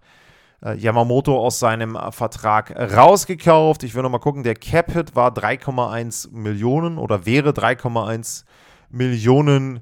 [0.65, 3.83] äh, Yamamoto aus seinem Vertrag rausgekauft.
[3.83, 8.45] Ich will nochmal gucken, der Cap-Hit war 3,1 Millionen oder wäre 3,1
[8.91, 9.81] Millionen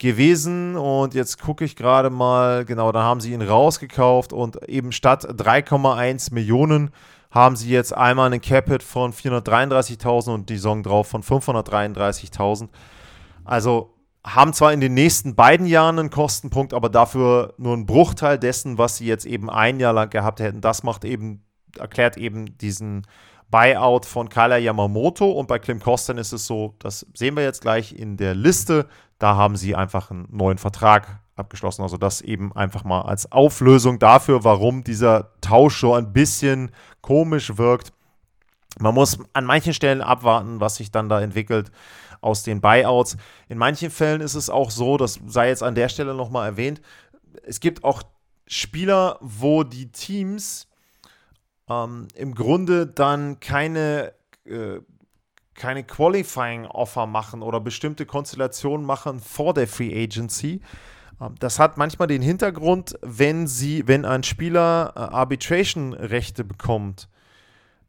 [0.00, 4.90] gewesen und jetzt gucke ich gerade mal, genau, da haben sie ihn rausgekauft und eben
[4.90, 6.90] statt 3,1 Millionen
[7.34, 12.68] haben sie jetzt einmal einen Capit von 433.000 und die Saison drauf von 533.000.
[13.44, 18.38] Also haben zwar in den nächsten beiden Jahren einen Kostenpunkt, aber dafür nur einen Bruchteil
[18.38, 20.60] dessen, was sie jetzt eben ein Jahr lang gehabt hätten.
[20.60, 21.44] Das macht eben,
[21.76, 23.04] erklärt eben diesen
[23.50, 27.60] Buyout von Kala Yamamoto und bei Klim Kosten ist es so, das sehen wir jetzt
[27.60, 31.82] gleich in der Liste, da haben sie einfach einen neuen Vertrag abgeschlossen.
[31.82, 36.70] Also das eben einfach mal als Auflösung dafür, warum dieser Tausch so ein bisschen
[37.00, 37.92] komisch wirkt.
[38.78, 41.70] Man muss an manchen Stellen abwarten, was sich dann da entwickelt
[42.20, 43.16] aus den Buyouts.
[43.48, 46.80] In manchen Fällen ist es auch so, das sei jetzt an der Stelle nochmal erwähnt,
[47.42, 48.02] es gibt auch
[48.46, 50.68] Spieler, wo die Teams
[51.68, 54.12] ähm, im Grunde dann keine,
[54.44, 54.80] äh,
[55.54, 60.60] keine Qualifying-Offer machen oder bestimmte Konstellationen machen vor der Free Agency.
[61.20, 67.08] Ähm, das hat manchmal den Hintergrund, wenn sie, wenn ein Spieler äh, Arbitration-Rechte bekommt,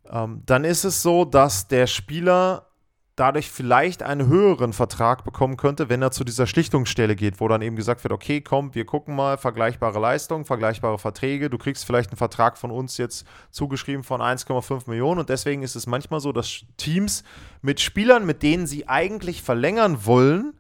[0.10, 2.68] ähm, dann ist es so, dass der Spieler
[3.16, 7.62] dadurch vielleicht einen höheren Vertrag bekommen könnte, wenn er zu dieser Schlichtungsstelle geht, wo dann
[7.62, 12.12] eben gesagt wird, okay, komm, wir gucken mal, vergleichbare Leistungen, vergleichbare Verträge, du kriegst vielleicht
[12.12, 15.22] einen Vertrag von uns jetzt zugeschrieben von 1,5 Millionen.
[15.22, 17.24] Und deswegen ist es manchmal so, dass Teams
[17.62, 20.54] mit Spielern, mit denen sie eigentlich verlängern wollen,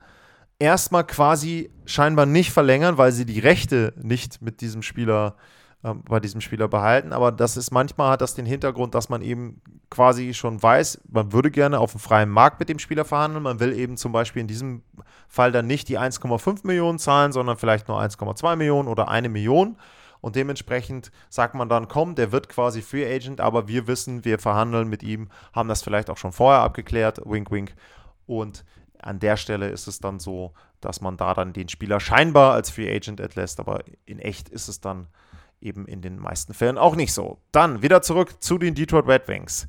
[0.60, 5.36] erstmal quasi scheinbar nicht verlängern, weil sie die Rechte nicht mit diesem Spieler
[5.86, 7.14] äh, bei diesem Spieler behalten.
[7.14, 11.32] Aber das ist manchmal hat das den Hintergrund, dass man eben quasi schon weiß, man
[11.32, 13.43] würde gerne auf dem freien Markt mit dem Spieler verhandeln.
[13.43, 14.82] Man will eben zum Beispiel in diesem
[15.28, 19.78] Fall dann nicht die 1,5 Millionen zahlen, sondern vielleicht nur 1,2 Millionen oder eine Million.
[20.22, 24.39] Und dementsprechend sagt man dann, komm, der wird quasi Free Agent, aber wir wissen, wir
[24.39, 27.76] verhandeln mit ihm, haben das vielleicht auch schon vorher abgeklärt, wink, wink.
[28.26, 28.66] Und
[29.06, 32.72] an der Stelle ist es dann so, dass man da dann den Spieler scheinbar als
[32.72, 35.08] Free Agent entlässt, aber in echt ist es dann
[35.62, 37.38] eben in den meisten Fällen auch nicht so.
[37.51, 39.68] Dann wieder zurück zu den Detroit Red Wings.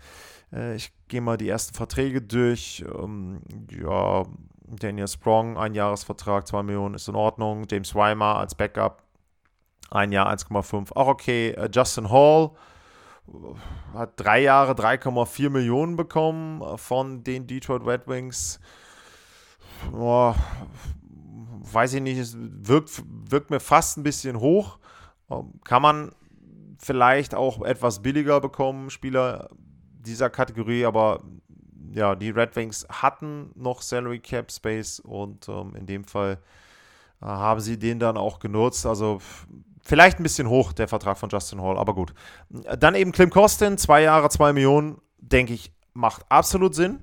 [0.52, 2.82] Äh, ich gehe mal die ersten Verträge durch.
[2.98, 4.24] Ähm, ja,
[4.68, 7.66] Daniel Sprong, ein Jahresvertrag, 2 Millionen ist in Ordnung.
[7.70, 9.02] James Weimer als Backup,
[9.90, 11.50] ein Jahr 1,5, auch okay.
[11.50, 12.52] Äh, Justin Hall
[13.92, 18.60] hat drei Jahre 3,4 Millionen bekommen von den Detroit Red Wings
[19.92, 20.34] oh,
[21.72, 24.78] weiß ich nicht, es wirkt, wirkt mir fast ein bisschen hoch.
[25.30, 26.12] Ähm, kann man
[26.78, 29.50] vielleicht auch etwas billiger bekommen, Spieler
[30.06, 31.22] dieser Kategorie, aber
[31.92, 36.38] ja, die Red Wings hatten noch Salary Cap Space und ähm, in dem Fall
[37.22, 38.86] äh, haben sie den dann auch genutzt.
[38.86, 39.20] Also
[39.82, 42.12] vielleicht ein bisschen hoch der Vertrag von Justin Hall, aber gut.
[42.50, 47.00] Dann eben Klim Kostin, zwei Jahre, zwei Millionen, denke ich, macht absolut Sinn.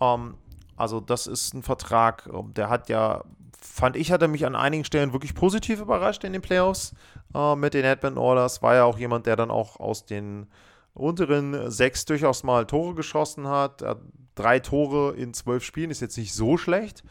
[0.00, 0.34] Ähm,
[0.82, 3.22] also das ist ein Vertrag, ähm, der hat ja,
[3.60, 6.92] fand ich, hat er mich an einigen Stellen wirklich positiv überrascht in den Playoffs
[7.36, 8.62] äh, mit den Edmund Orders.
[8.62, 10.48] War ja auch jemand, der dann auch aus den
[10.92, 13.84] unteren sechs durchaus mal Tore geschossen hat.
[14.34, 17.04] Drei Tore in zwölf Spielen ist jetzt nicht so schlecht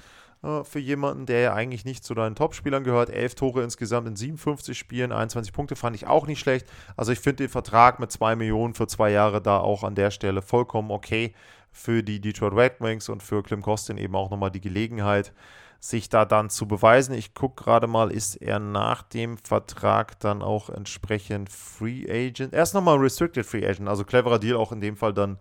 [0.44, 3.10] äh, für jemanden, der ja eigentlich nicht zu deinen Topspielern gehört.
[3.10, 6.68] Elf Tore insgesamt in 57 Spielen, 21 Punkte fand ich auch nicht schlecht.
[6.98, 10.12] Also ich finde den Vertrag mit zwei Millionen für zwei Jahre da auch an der
[10.12, 11.34] Stelle vollkommen okay
[11.72, 15.34] für die Detroit Red Wings und für Klim Kostin eben auch nochmal die Gelegenheit,
[15.80, 17.16] sich da dann zu beweisen.
[17.16, 22.54] Ich gucke gerade mal, ist er nach dem Vertrag dann auch entsprechend Free Agent?
[22.54, 25.40] Erst nochmal Restricted Free Agent, also cleverer Deal auch in dem Fall dann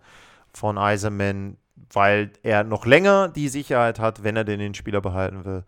[0.53, 1.57] von Eiserman,
[1.93, 5.63] weil er noch länger die Sicherheit hat, wenn er denn den Spieler behalten will,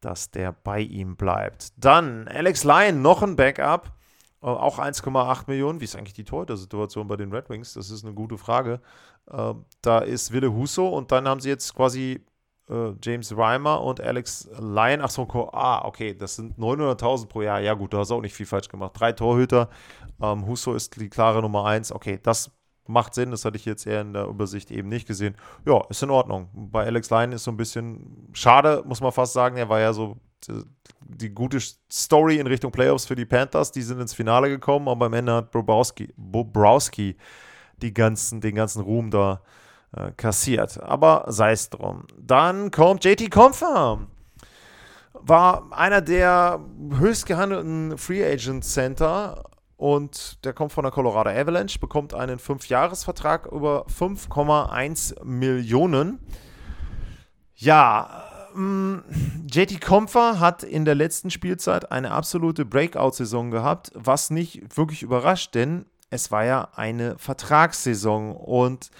[0.00, 1.72] dass der bei ihm bleibt.
[1.76, 3.92] Dann Alex Lyon, noch ein Backup.
[4.42, 5.80] Äh, auch 1,8 Millionen.
[5.80, 7.74] Wie ist eigentlich die Torhüter-Situation bei den Red Wings?
[7.74, 8.80] Das ist eine gute Frage.
[9.30, 12.24] Äh, da ist Wille Huso und dann haben sie jetzt quasi
[12.68, 15.00] äh, James Reimer und Alex Lyon.
[15.02, 17.60] Ach so, ah, okay, das sind 900.000 pro Jahr.
[17.60, 18.92] Ja, gut, da hast du auch nicht viel falsch gemacht.
[18.94, 19.68] Drei Torhüter.
[20.20, 21.92] Ähm, Huso ist die klare Nummer 1.
[21.92, 22.50] Okay, das
[22.86, 23.30] macht Sinn.
[23.30, 25.36] Das hatte ich jetzt eher in der Übersicht eben nicht gesehen.
[25.64, 26.48] Ja, ist in Ordnung.
[26.54, 29.56] Bei Alex Lyon ist so ein bisschen schade, muss man fast sagen.
[29.56, 30.16] Er war ja so
[30.46, 30.62] die,
[31.00, 31.58] die gute
[31.90, 33.72] Story in Richtung Playoffs für die Panthers.
[33.72, 37.16] Die sind ins Finale gekommen, aber am Ende hat Bobrowski, Bobrowski
[37.82, 39.42] die ganzen, den ganzen Ruhm da
[39.92, 40.82] äh, kassiert.
[40.82, 42.06] Aber sei es drum.
[42.18, 44.06] Dann kommt JT Comfer.
[45.12, 46.60] War einer der
[46.98, 49.44] höchst gehandelten Free Agent Center
[49.76, 56.20] und der kommt von der Colorado Avalanche, bekommt einen 5-Jahres-Vertrag über 5,1 Millionen.
[57.54, 58.25] Ja,
[58.56, 65.54] JT Compher hat in der letzten Spielzeit eine absolute Breakout-Saison gehabt, was nicht wirklich überrascht,
[65.54, 68.90] denn es war ja eine Vertragssaison und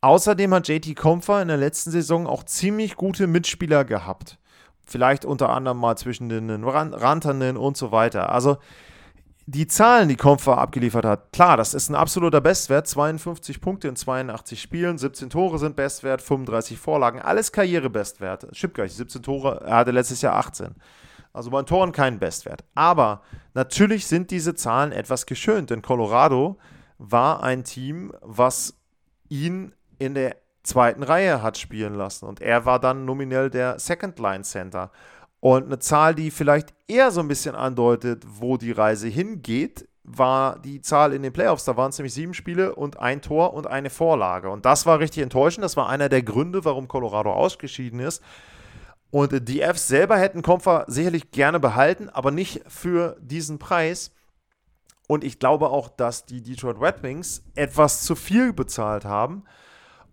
[0.00, 4.38] außerdem hat JT Compher in der letzten Saison auch ziemlich gute Mitspieler gehabt.
[4.86, 8.32] Vielleicht unter anderem mal zwischen den Rantanen und so weiter.
[8.32, 8.56] Also
[9.50, 12.86] die Zahlen, die Kompfer abgeliefert hat, klar, das ist ein absoluter Bestwert.
[12.86, 18.48] 52 Punkte in 82 Spielen, 17 Tore sind Bestwert, 35 Vorlagen, alles Karrierebestwert.
[18.52, 20.74] Stimmt gleich, 17 Tore, er hatte letztes Jahr 18.
[21.32, 22.62] Also bei Toren kein Bestwert.
[22.74, 23.22] Aber
[23.54, 26.58] natürlich sind diese Zahlen etwas geschönt, denn Colorado
[26.98, 28.74] war ein Team, was
[29.30, 32.26] ihn in der zweiten Reihe hat spielen lassen.
[32.26, 34.90] Und er war dann nominell der Second Line Center.
[35.40, 40.58] Und eine Zahl, die vielleicht eher so ein bisschen andeutet, wo die Reise hingeht, war
[40.58, 41.64] die Zahl in den Playoffs.
[41.64, 44.50] Da waren es nämlich sieben Spiele und ein Tor und eine Vorlage.
[44.50, 45.64] Und das war richtig enttäuschend.
[45.64, 48.22] Das war einer der Gründe, warum Colorado ausgeschieden ist.
[49.10, 54.12] Und die Fs selber hätten Kompfer sicherlich gerne behalten, aber nicht für diesen Preis.
[55.06, 59.44] Und ich glaube auch, dass die Detroit Red Wings etwas zu viel bezahlt haben.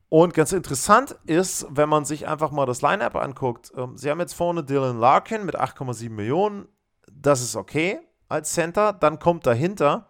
[0.10, 4.20] Und ganz interessant ist, wenn man sich einfach mal das Lineup anguckt, ähm, sie haben
[4.20, 6.68] jetzt vorne Dylan Larkin mit 8,7 Millionen.
[7.12, 8.00] Das ist okay
[8.30, 8.94] als Center.
[8.94, 10.08] Dann kommt dahinter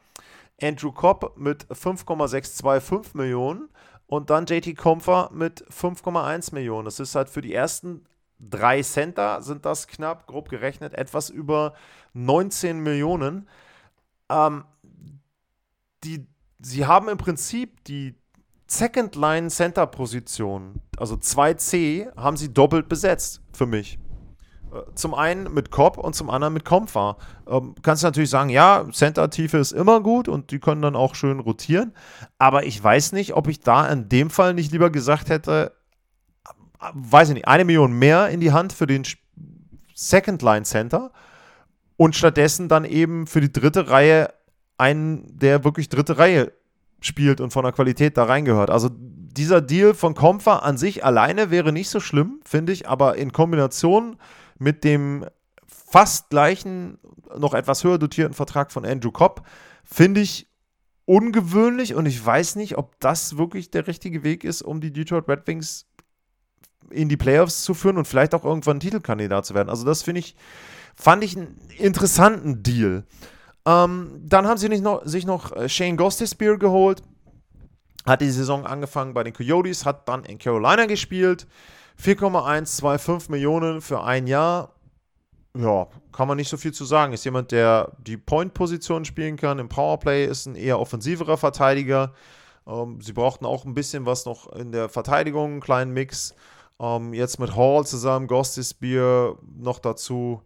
[0.62, 3.70] Andrew Cobb mit 5,625 Millionen
[4.08, 6.86] und dann JT Comfer mit 5,1 Millionen.
[6.86, 8.06] Das ist halt für die ersten
[8.39, 11.74] drei Center sind das knapp, grob gerechnet, etwas über
[12.14, 13.48] 19 Millionen.
[14.30, 14.66] Ähm,
[16.04, 16.28] die,
[16.60, 18.16] sie haben im Prinzip die
[18.68, 23.99] Second Line Center Position, also 2C, haben sie doppelt besetzt für mich.
[24.74, 27.18] Äh, zum einen mit Cobb und zum anderen mit Comfa.
[27.47, 31.16] Ähm, kannst du natürlich sagen, ja, Center-Tiefe ist immer gut und die können dann auch
[31.16, 31.93] schön rotieren.
[32.38, 35.74] Aber ich weiß nicht, ob ich da in dem Fall nicht lieber gesagt hätte,
[36.45, 39.03] äh, weiß ich nicht, eine Million mehr in die Hand für den
[39.93, 41.11] Second Line Center
[41.97, 44.34] und stattdessen dann eben für die dritte Reihe
[44.78, 46.51] einen, der wirklich dritte Reihe
[47.06, 48.70] spielt und von der Qualität da reingehört.
[48.70, 53.16] Also dieser Deal von Comfer an sich alleine wäre nicht so schlimm, finde ich, aber
[53.16, 54.18] in Kombination
[54.58, 55.26] mit dem
[55.68, 56.97] fast gleichen,
[57.38, 59.45] noch etwas höher dotierten Vertrag von Andrew Cobb,
[59.84, 60.47] finde ich
[61.06, 65.28] ungewöhnlich und ich weiß nicht, ob das wirklich der richtige Weg ist, um die Detroit
[65.28, 65.86] Red Wings
[66.89, 69.70] in die Playoffs zu führen und vielleicht auch irgendwann Titelkandidat zu werden.
[69.70, 70.36] Also das finde ich,
[70.95, 73.03] fand ich einen interessanten Deal.
[73.66, 77.01] Ähm, dann haben sie noch, sich noch äh, Shane Gostisbehere geholt.
[78.05, 81.47] Hat die Saison angefangen bei den Coyotes, hat dann in Carolina gespielt.
[81.97, 84.74] 4,125 Millionen für ein Jahr.
[85.57, 87.13] Ja, kann man nicht so viel zu sagen.
[87.13, 89.57] Ist jemand, der die Point-Position spielen kann.
[89.57, 92.13] Im Powerplay ist ein eher offensiverer Verteidiger.
[92.68, 96.36] Ähm, sie brauchten auch ein bisschen was noch in der Verteidigung, einen kleinen Mix.
[96.80, 100.41] Ähm, jetzt mit Hall zusammen, Gostisbehere noch dazu.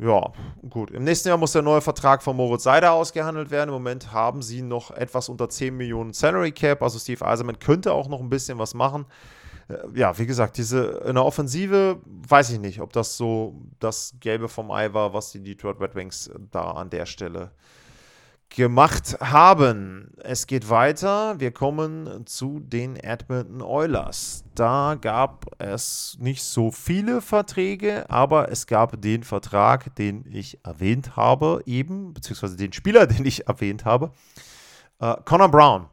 [0.00, 0.32] Ja,
[0.70, 0.90] gut.
[0.92, 3.68] Im nächsten Jahr muss der neue Vertrag von Moritz Seider ausgehandelt werden.
[3.68, 6.82] Im Moment haben sie noch etwas unter 10 Millionen Salary Cap.
[6.82, 9.04] Also Steve Eiserman könnte auch noch ein bisschen was machen.
[9.68, 14.14] Äh, ja, wie gesagt, diese in der Offensive weiß ich nicht, ob das so das
[14.20, 17.50] Gelbe vom Ei war, was die Detroit Red Wings da an der Stelle
[18.50, 20.12] gemacht haben.
[20.18, 21.40] Es geht weiter.
[21.40, 24.44] Wir kommen zu den Edmonton Oilers.
[24.54, 31.16] Da gab es nicht so viele Verträge, aber es gab den Vertrag, den ich erwähnt
[31.16, 34.10] habe, eben, beziehungsweise den Spieler, den ich erwähnt habe.
[34.98, 35.86] Äh, Connor Brown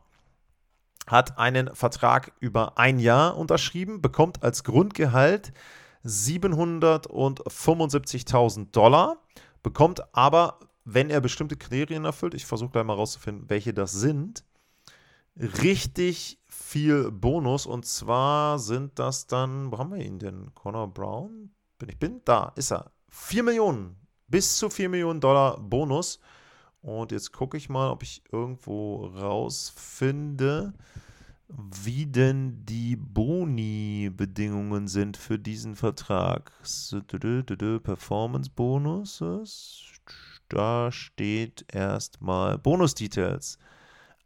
[1.05, 5.53] hat einen Vertrag über ein Jahr unterschrieben, bekommt als Grundgehalt
[6.05, 9.17] 775.000 Dollar,
[9.63, 14.45] bekommt aber wenn er bestimmte Kriterien erfüllt, ich versuche gleich mal rauszufinden, welche das sind,
[15.35, 17.65] richtig viel Bonus.
[17.65, 20.55] Und zwar sind das dann, wo haben wir ihn denn?
[20.55, 21.51] Connor Brown?
[21.77, 22.21] Bin ich bin?
[22.23, 22.89] Da ist er.
[23.09, 23.97] 4 Millionen.
[24.29, 26.21] Bis zu 4 Millionen Dollar Bonus.
[26.81, 30.73] Und jetzt gucke ich mal, ob ich irgendwo rausfinde,
[31.49, 36.53] wie denn die Boni-Bedingungen sind für diesen Vertrag.
[37.83, 39.96] Performance Bonuses.
[40.49, 43.57] Da steht erstmal Bonus-Details.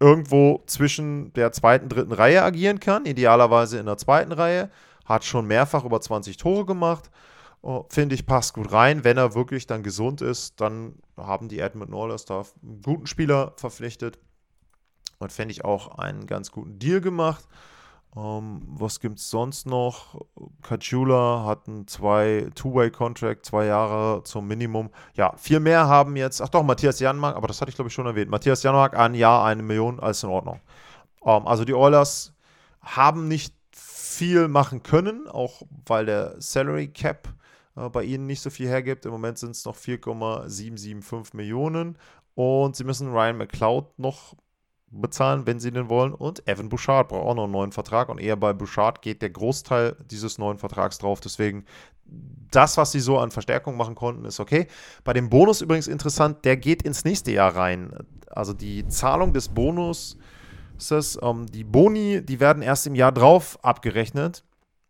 [0.00, 4.70] irgendwo zwischen der zweiten, dritten Reihe agieren kann, idealerweise in der zweiten Reihe.
[5.04, 7.10] Hat schon mehrfach über 20 Tore gemacht.
[7.62, 9.04] Oh, Finde ich, passt gut rein.
[9.04, 13.52] Wenn er wirklich dann gesund ist, dann haben die Edmund Oilers da einen guten Spieler
[13.56, 14.18] verpflichtet.
[15.18, 17.46] Und fände ich auch einen ganz guten Deal gemacht.
[18.16, 20.20] Ähm, was gibt es sonst noch?
[20.62, 24.90] Kachula hat einen zwei Two-Way-Contract, zwei Jahre zum Minimum.
[25.14, 27.94] Ja, viel mehr haben jetzt, ach doch, Matthias Janmark, aber das hatte ich glaube ich
[27.94, 28.30] schon erwähnt.
[28.30, 30.60] Matthias Janmark, ein Jahr, eine Million, alles in Ordnung.
[31.24, 32.32] Ähm, also die Oilers
[32.80, 37.28] haben nicht viel machen können, auch weil der Salary Cap
[37.76, 39.04] äh, bei ihnen nicht so viel hergibt.
[39.04, 41.98] Im Moment sind es noch 4,775 Millionen
[42.34, 44.34] und sie müssen Ryan McLeod noch
[44.90, 46.14] bezahlen, wenn sie den wollen.
[46.14, 48.08] Und Evan Bouchard braucht auch noch einen neuen Vertrag.
[48.08, 51.20] Und eher bei Bouchard geht der Großteil dieses neuen Vertrags drauf.
[51.20, 51.64] Deswegen,
[52.50, 54.66] das, was sie so an Verstärkung machen konnten, ist okay.
[55.04, 57.92] Bei dem Bonus übrigens interessant, der geht ins nächste Jahr rein.
[58.30, 60.18] Also die Zahlung des Bonus,
[61.22, 64.44] ähm, die Boni, die werden erst im Jahr drauf abgerechnet.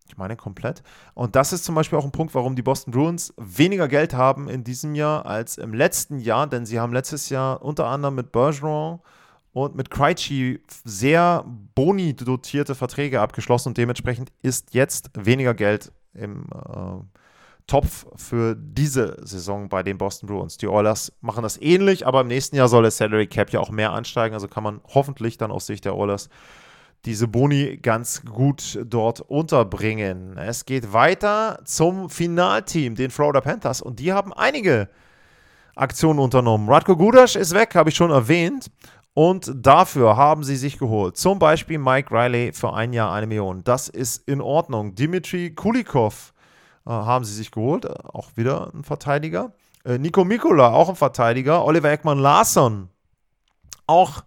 [0.08, 0.82] Ich meine komplett.
[1.14, 4.48] Und das ist zum Beispiel auch ein Punkt, warum die Boston Bruins weniger Geld haben
[4.48, 8.30] in diesem Jahr als im letzten Jahr, denn sie haben letztes Jahr unter anderem mit
[8.30, 9.00] Bergeron
[9.56, 11.42] und mit Krejci sehr
[11.74, 17.02] boni-dotierte Verträge abgeschlossen und dementsprechend ist jetzt weniger Geld im äh,
[17.66, 20.58] Topf für diese Saison bei den Boston Bruins.
[20.58, 23.70] Die Oilers machen das ähnlich, aber im nächsten Jahr soll der Salary Cap ja auch
[23.70, 26.28] mehr ansteigen, also kann man hoffentlich dann aus Sicht der Oilers
[27.06, 30.36] diese Boni ganz gut dort unterbringen.
[30.36, 34.90] Es geht weiter zum Finalteam, den Florida Panthers, und die haben einige
[35.76, 36.68] Aktionen unternommen.
[36.70, 38.70] Radko Gudas ist weg, habe ich schon erwähnt.
[39.18, 41.16] Und dafür haben sie sich geholt.
[41.16, 43.64] Zum Beispiel Mike Riley für ein Jahr eine Million.
[43.64, 44.94] Das ist in Ordnung.
[44.94, 46.34] Dimitri Kulikov
[46.84, 47.86] äh, haben sie sich geholt.
[47.88, 49.54] Auch wieder ein Verteidiger.
[49.86, 51.64] Äh, Nico Mikula, auch ein Verteidiger.
[51.64, 52.90] Oliver Ekman Larsson,
[53.86, 54.22] auch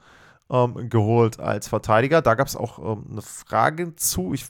[0.49, 2.23] ähm, geholt als Verteidiger.
[2.23, 4.33] Da gab es auch ähm, eine Frage zu.
[4.33, 4.47] Ich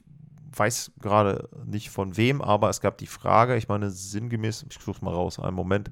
[0.56, 3.58] weiß gerade nicht von wem, aber es gab die Frage.
[3.58, 5.92] Ich meine, sinngemäß, ich suche mal raus, einen Moment.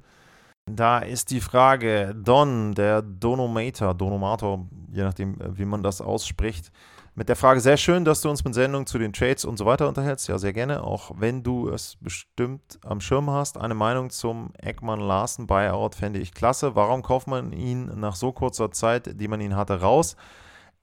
[0.70, 6.72] Da ist die Frage, Don, der Donomator, Donomator, je nachdem, äh, wie man das ausspricht,
[7.16, 9.66] mit der Frage, sehr schön, dass du uns mit Sendungen zu den Trades und so
[9.66, 10.28] weiter unterhältst.
[10.28, 13.58] Ja, sehr gerne, auch wenn du es bestimmt am Schirm hast.
[13.58, 16.76] Eine Meinung zum Eckmann-Larsen-Buyout fände ich klasse.
[16.76, 20.16] Warum kauft man ihn nach so kurzer Zeit, die man ihn hatte, raus?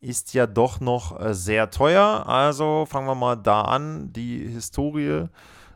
[0.00, 2.24] Ist ja doch noch äh, sehr teuer.
[2.26, 4.12] Also fangen wir mal da an.
[4.12, 5.28] Die Historie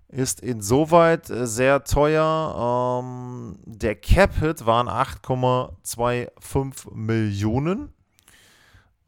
[0.08, 3.02] ist insoweit äh, sehr teuer.
[3.02, 7.92] Ähm, der Cap-Hit waren 8,25 Millionen.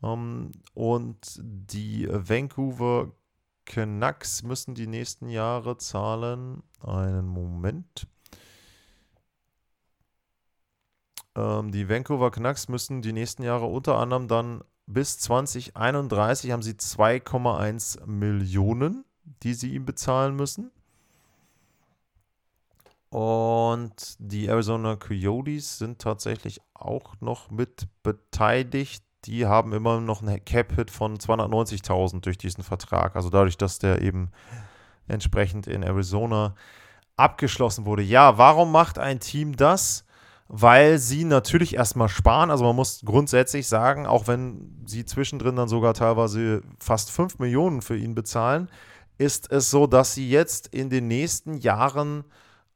[0.02, 3.12] Ähm, und die Vancouver
[3.64, 6.62] Canucks müssen die nächsten Jahre zahlen.
[6.82, 8.06] Einen Moment.
[11.34, 16.72] Ähm, die Vancouver Canucks müssen die nächsten Jahre unter anderem dann bis 2031 haben sie
[16.72, 19.04] 2,1 Millionen,
[19.44, 20.72] die sie ihm bezahlen müssen.
[23.10, 29.04] Und die Arizona Coyotes sind tatsächlich auch noch mit beteiligt.
[29.24, 33.16] Die haben immer noch einen Cap-Hit von 290.000 durch diesen Vertrag.
[33.16, 34.30] Also dadurch, dass der eben
[35.08, 36.54] entsprechend in Arizona
[37.16, 38.02] abgeschlossen wurde.
[38.02, 40.04] Ja, warum macht ein Team das?
[40.46, 42.50] Weil sie natürlich erstmal sparen.
[42.50, 47.82] Also man muss grundsätzlich sagen, auch wenn sie zwischendrin dann sogar teilweise fast 5 Millionen
[47.82, 48.70] für ihn bezahlen,
[49.18, 52.24] ist es so, dass sie jetzt in den nächsten Jahren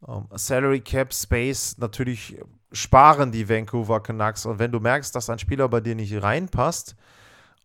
[0.06, 2.38] um, ähm, Salary Cap Space natürlich
[2.72, 4.46] sparen die Vancouver Canucks.
[4.46, 6.96] Und wenn du merkst, dass ein Spieler bei dir nicht reinpasst,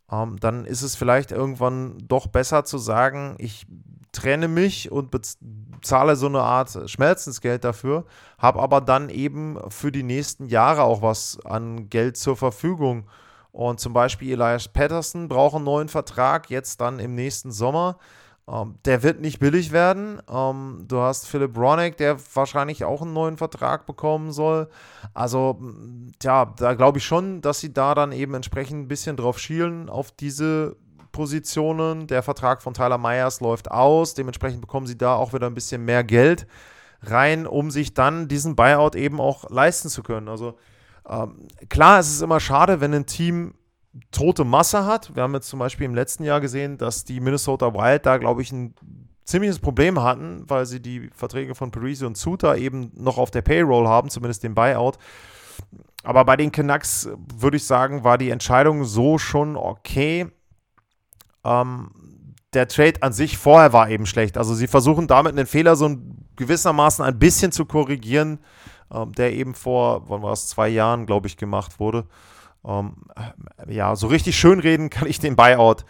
[0.08, 3.66] um, ähm, dann ist es vielleicht irgendwann doch besser zu sagen, ich
[4.12, 8.04] trenne mich und bezahle so eine Art Schmerzensgeld dafür,
[8.38, 13.06] habe aber dann eben für die nächsten Jahre auch was an Geld zur Verfügung.
[13.52, 17.98] Und zum Beispiel Elias Patterson braucht einen neuen Vertrag, jetzt dann im nächsten Sommer.
[18.50, 20.20] Ähm, der wird nicht billig werden.
[20.28, 24.68] Ähm, du hast Philipp Ronick, der wahrscheinlich auch einen neuen Vertrag bekommen soll.
[25.14, 25.60] Also,
[26.22, 29.88] ja, da glaube ich schon, dass sie da dann eben entsprechend ein bisschen drauf schielen
[29.88, 30.76] auf diese
[31.12, 32.06] Positionen.
[32.06, 34.14] Der Vertrag von Tyler Myers läuft aus.
[34.14, 36.46] Dementsprechend bekommen sie da auch wieder ein bisschen mehr Geld
[37.02, 40.28] rein, um sich dann diesen Buyout eben auch leisten zu können.
[40.28, 40.56] Also,
[41.08, 43.54] ähm, klar, es ist immer schade, wenn ein Team
[44.10, 45.14] tote Masse hat.
[45.14, 48.42] Wir haben jetzt zum Beispiel im letzten Jahr gesehen, dass die Minnesota Wild da, glaube
[48.42, 48.74] ich, ein
[49.24, 53.42] ziemliches Problem hatten, weil sie die Verträge von Parisi und Suter eben noch auf der
[53.42, 54.98] Payroll haben, zumindest den Buyout.
[56.02, 60.26] Aber bei den Canucks würde ich sagen, war die Entscheidung so schon okay.
[61.44, 61.90] Ähm,
[62.52, 64.36] der Trade an sich vorher war eben schlecht.
[64.36, 65.96] Also sie versuchen damit einen Fehler so
[66.36, 68.38] gewissermaßen ein bisschen zu korrigieren,
[68.92, 72.06] ähm, der eben vor, wann war es, zwei Jahren, glaube ich, gemacht wurde.
[72.64, 72.96] Ähm,
[73.68, 75.84] ja, so richtig schönreden kann ich den Buyout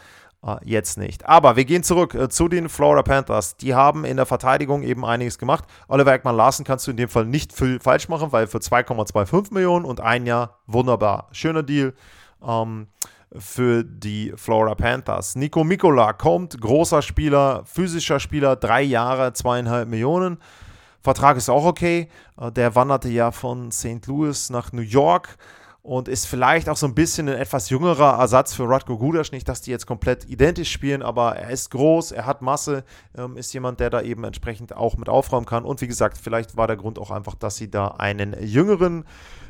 [0.44, 1.26] äh, jetzt nicht.
[1.26, 3.56] Aber wir gehen zurück äh, zu den Florida Panthers.
[3.56, 5.64] Die haben in der Verteidigung eben einiges gemacht.
[5.88, 9.52] Oliver Ekman Larsen kannst du in dem Fall nicht viel falsch machen, weil für 2,25
[9.52, 11.28] Millionen und ein Jahr wunderbar.
[11.32, 11.94] Schöner Deal.
[12.46, 12.88] Ähm,
[13.36, 15.36] für die Florida Panthers.
[15.36, 20.38] Nico Mikola kommt, großer Spieler, physischer Spieler, drei Jahre, zweieinhalb Millionen.
[21.00, 22.08] Vertrag ist auch okay.
[22.38, 24.06] Äh, der wanderte ja von St.
[24.06, 25.36] Louis nach New York
[25.82, 29.32] und ist vielleicht auch so ein bisschen ein etwas jüngerer Ersatz für Radko Gudas.
[29.32, 32.84] Nicht, dass die jetzt komplett identisch spielen, aber er ist groß, er hat Masse,
[33.16, 35.64] ähm, ist jemand, der da eben entsprechend auch mit aufräumen kann.
[35.64, 39.04] Und wie gesagt, vielleicht war der Grund auch einfach, dass sie da einen jüngeren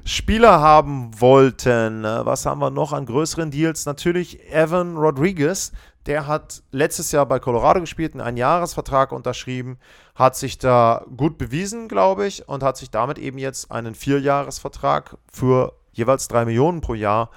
[0.05, 2.05] Spieler haben wollten.
[2.05, 3.87] Äh, was haben wir noch an größeren Deals?
[3.87, 5.73] Natürlich Evan Rodriguez.
[6.07, 9.79] Der hat letztes Jahr bei Colorado gespielt, einen Einjahresvertrag unterschrieben,
[10.15, 15.19] hat sich da gut bewiesen, glaube ich, und hat sich damit eben jetzt einen Vierjahresvertrag
[15.31, 17.31] für jeweils drei Millionen pro Jahr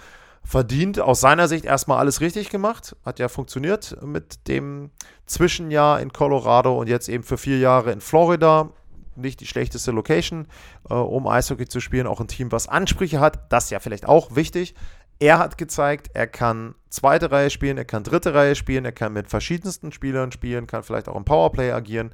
[0.44, 1.00] verdient.
[1.00, 2.96] Aus seiner Sicht erstmal alles richtig gemacht.
[3.06, 4.92] Hat ja funktioniert mit dem
[5.26, 8.70] Zwischenjahr in Colorado und jetzt eben für vier Jahre in Florida.
[9.16, 10.48] Nicht die schlechteste Location,
[10.90, 12.08] äh, um Eishockey zu spielen.
[12.08, 13.52] Auch ein Team, was Ansprüche hat.
[13.52, 14.76] Das ist ja vielleicht auch wichtig.
[15.20, 19.14] Er hat gezeigt, er kann zweite Reihe spielen, er kann dritte Reihe spielen, er kann
[19.14, 22.14] mit verschiedensten Spielern spielen, kann vielleicht auch im Powerplay agieren.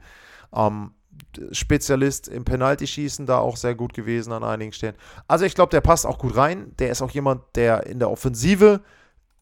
[0.54, 0.92] Ähm,
[1.52, 4.96] Spezialist im Penalty-Schießen da auch sehr gut gewesen an einigen Stellen.
[5.28, 6.74] Also ich glaube, der passt auch gut rein.
[6.80, 8.82] Der ist auch jemand, der in der Offensive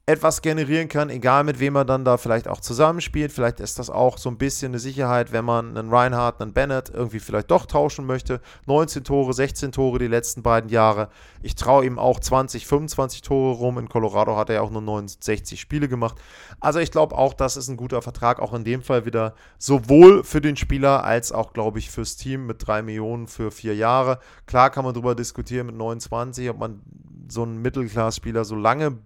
[0.10, 3.30] etwas generieren kann, egal mit wem er dann da vielleicht auch zusammenspielt.
[3.30, 6.90] Vielleicht ist das auch so ein bisschen eine Sicherheit, wenn man einen Reinhardt, einen Bennett
[6.90, 8.40] irgendwie vielleicht doch tauschen möchte.
[8.68, 11.10] 19 Tore, 16 Tore die letzten beiden Jahre.
[11.42, 13.78] Ich traue ihm auch 20, 25 Tore rum.
[13.78, 16.16] In Colorado hat er ja auch nur 69 Spiele gemacht.
[16.62, 20.24] Also ich glaube auch, das ist ein guter Vertrag, auch in dem Fall wieder sowohl
[20.24, 24.20] für den Spieler als auch, glaube ich, fürs Team mit 3 Millionen für vier Jahre.
[24.46, 26.82] Klar kann man darüber diskutieren mit 29, ob man
[27.28, 29.00] so einen Mittelklassspieler so lange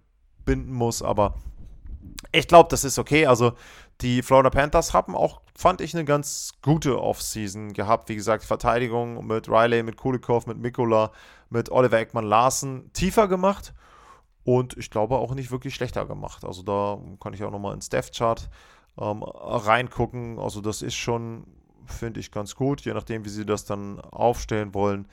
[0.45, 1.35] binden muss, aber
[2.31, 3.25] ich glaube, das ist okay.
[3.25, 3.53] Also
[4.01, 8.09] die Florida Panthers haben auch, fand ich, eine ganz gute Offseason gehabt.
[8.09, 11.11] Wie gesagt, Verteidigung mit Riley, mit Kulikov, mit Mikola,
[11.49, 13.73] mit Oliver Eckmann Larsen tiefer gemacht
[14.43, 16.45] und ich glaube auch nicht wirklich schlechter gemacht.
[16.45, 18.49] Also da kann ich auch nochmal ins Death Chart
[18.97, 20.39] ähm, reingucken.
[20.39, 21.45] Also das ist schon,
[21.85, 25.07] finde ich, ganz gut, je nachdem, wie sie das dann aufstellen wollen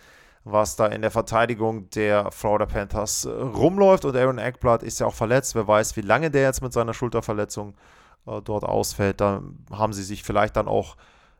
[0.51, 4.05] was da in der Verteidigung der Florida Panthers äh, rumläuft.
[4.05, 5.55] Und Aaron Eckblatt ist ja auch verletzt.
[5.55, 7.75] Wer weiß, wie lange der jetzt mit seiner Schulterverletzung
[8.27, 9.21] äh, dort ausfällt.
[9.21, 10.97] Da haben sie sich vielleicht dann auch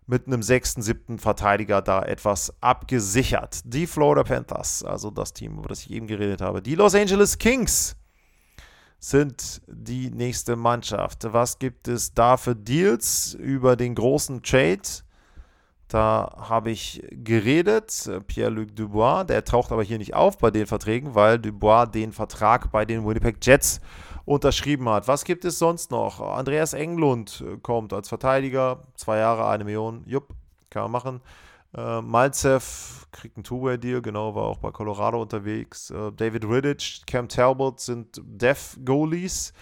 [0.07, 3.61] mit einem sechsten, siebten Verteidiger da etwas abgesichert.
[3.65, 6.63] Die Florida Panthers, also das Team, über das ich eben geredet habe.
[6.63, 7.95] Die Los Angeles Kings
[8.99, 11.27] sind die nächste Mannschaft.
[11.31, 14.81] Was gibt es da für Deals über den großen Trade?
[15.89, 21.15] Da habe ich geredet, Pierre-Luc Dubois, der taucht aber hier nicht auf bei den Verträgen,
[21.15, 23.81] weil Dubois den Vertrag bei den Winnipeg Jets
[24.27, 25.09] unterschrieben hat.
[25.09, 26.21] Was gibt es sonst noch?
[26.21, 30.29] Andreas Englund kommt als Verteidiger, zwei Jahre, eine Million, jupp,
[30.69, 31.21] kann man machen.
[31.75, 35.91] Äh, Malzev kriegt einen Two-Way-Deal, genau, war auch bei Colorado unterwegs.
[35.91, 39.53] Äh, David Riddich, Cam Talbot sind Dev-Goalies.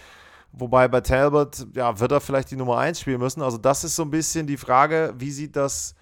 [0.51, 3.41] Wobei bei Talbot, ja, wird er vielleicht die Nummer 1 spielen müssen.
[3.41, 5.95] Also das ist so ein bisschen die Frage, wie sieht das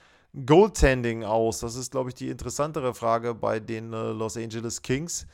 [0.46, 1.60] Goaltending aus?
[1.60, 5.28] Das ist, glaube ich, die interessantere Frage bei den äh, Los Angeles Kings.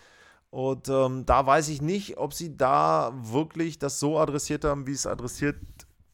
[0.51, 4.91] Und ähm, da weiß ich nicht, ob sie da wirklich das so adressiert haben, wie
[4.91, 5.55] es adressiert,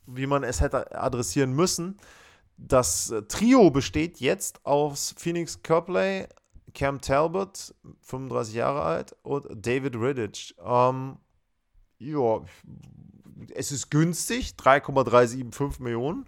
[0.05, 1.97] wie man es hätte adressieren müssen.
[2.57, 6.27] Das äh, Trio besteht jetzt aus Phoenix Copley,
[6.73, 10.55] Cam Talbot, 35 Jahre alt, und David Riddich.
[10.63, 11.17] Ähm,
[11.97, 12.41] ja,
[13.55, 16.25] es ist günstig, 3,375 Millionen,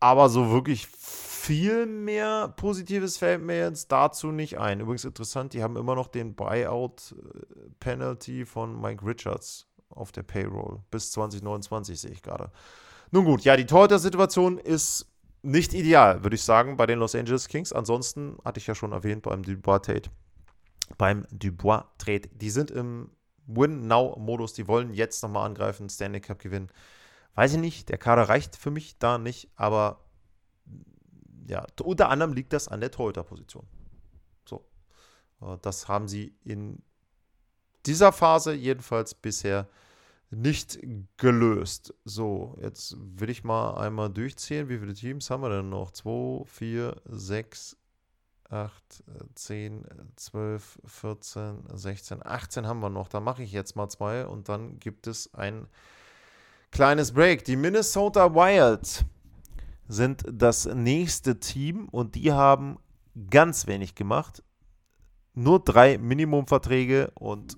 [0.00, 0.88] aber so wirklich
[1.42, 4.78] viel mehr Positives fällt mir jetzt dazu nicht ein.
[4.78, 10.78] Übrigens interessant, die haben immer noch den Buyout-Penalty von Mike Richards auf der Payroll.
[10.92, 12.52] Bis 2029 sehe ich gerade.
[13.10, 15.08] Nun gut, ja, die Torhüter-Situation ist
[15.42, 17.72] nicht ideal, würde ich sagen, bei den Los Angeles Kings.
[17.72, 20.10] Ansonsten hatte ich ja schon erwähnt beim Dubois-Trade.
[20.96, 22.28] Beim Dubois-Trade.
[22.34, 23.10] Die sind im
[23.46, 24.52] Win-Now-Modus.
[24.52, 26.70] Die wollen jetzt nochmal angreifen, Stanley Cup gewinnen.
[27.34, 30.04] Weiß ich nicht, der Kader reicht für mich da nicht, aber
[31.46, 33.66] ja, unter anderem liegt das an der Torhüterposition.
[34.44, 34.64] So.
[35.40, 36.82] Äh, das haben sie in
[37.86, 39.68] dieser Phase jedenfalls bisher
[40.30, 40.78] nicht
[41.18, 41.94] gelöst.
[42.04, 44.68] So, jetzt will ich mal einmal durchzählen.
[44.68, 45.90] Wie viele Teams haben wir denn noch?
[45.90, 47.76] 2, 4, 6,
[48.48, 49.84] 8, 10,
[50.16, 53.08] 12, 14, 16, 18 haben wir noch.
[53.08, 55.68] Da mache ich jetzt mal zwei und dann gibt es ein
[56.72, 57.44] Kleines Break.
[57.44, 59.04] Die Minnesota Wild
[59.92, 62.78] sind das nächste Team und die haben
[63.28, 64.42] ganz wenig gemacht.
[65.34, 67.56] Nur drei Minimumverträge und äh,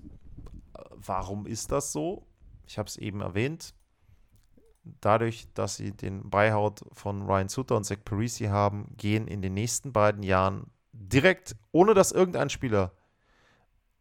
[0.91, 2.27] warum ist das so?
[2.67, 3.73] Ich habe es eben erwähnt.
[5.01, 9.53] Dadurch, dass sie den Beihaut von Ryan Sutter und Zach Parisi haben, gehen in den
[9.53, 12.91] nächsten beiden Jahren direkt, ohne dass irgendein Spieler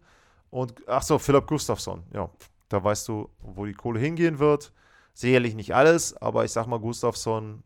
[0.50, 2.02] und, achso, Philip Gustafsson.
[2.12, 2.28] Ja,
[2.68, 4.72] da weißt du, wo die Kohle hingehen wird.
[5.14, 7.62] Sicherlich nicht alles, aber ich sag mal, Gustafsson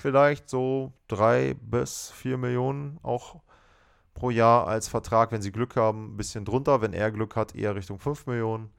[0.00, 3.40] vielleicht so drei bis vier Millionen auch
[4.14, 6.80] pro Jahr als Vertrag, wenn sie Glück haben, ein bisschen drunter.
[6.80, 8.70] Wenn er Glück hat, eher Richtung 5 Millionen.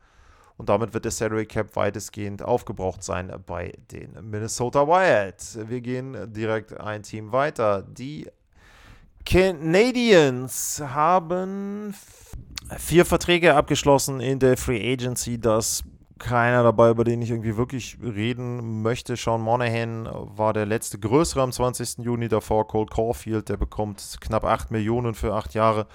[0.57, 5.69] Und damit wird der Salary Cap weitestgehend aufgebraucht sein bei den Minnesota Wild.
[5.69, 7.81] Wir gehen direkt ein Team weiter.
[7.81, 8.27] Die
[9.25, 11.95] Canadiens haben
[12.77, 15.39] vier Verträge abgeschlossen in der Free Agency.
[15.39, 15.83] Das
[16.21, 19.15] keiner dabei, über den ich irgendwie wirklich reden möchte.
[19.15, 22.05] Sean Monahan war der letzte größere am 20.
[22.05, 22.67] Juni davor.
[22.67, 25.87] Cole Caulfield, der bekommt knapp 8 Millionen für 8 Jahre.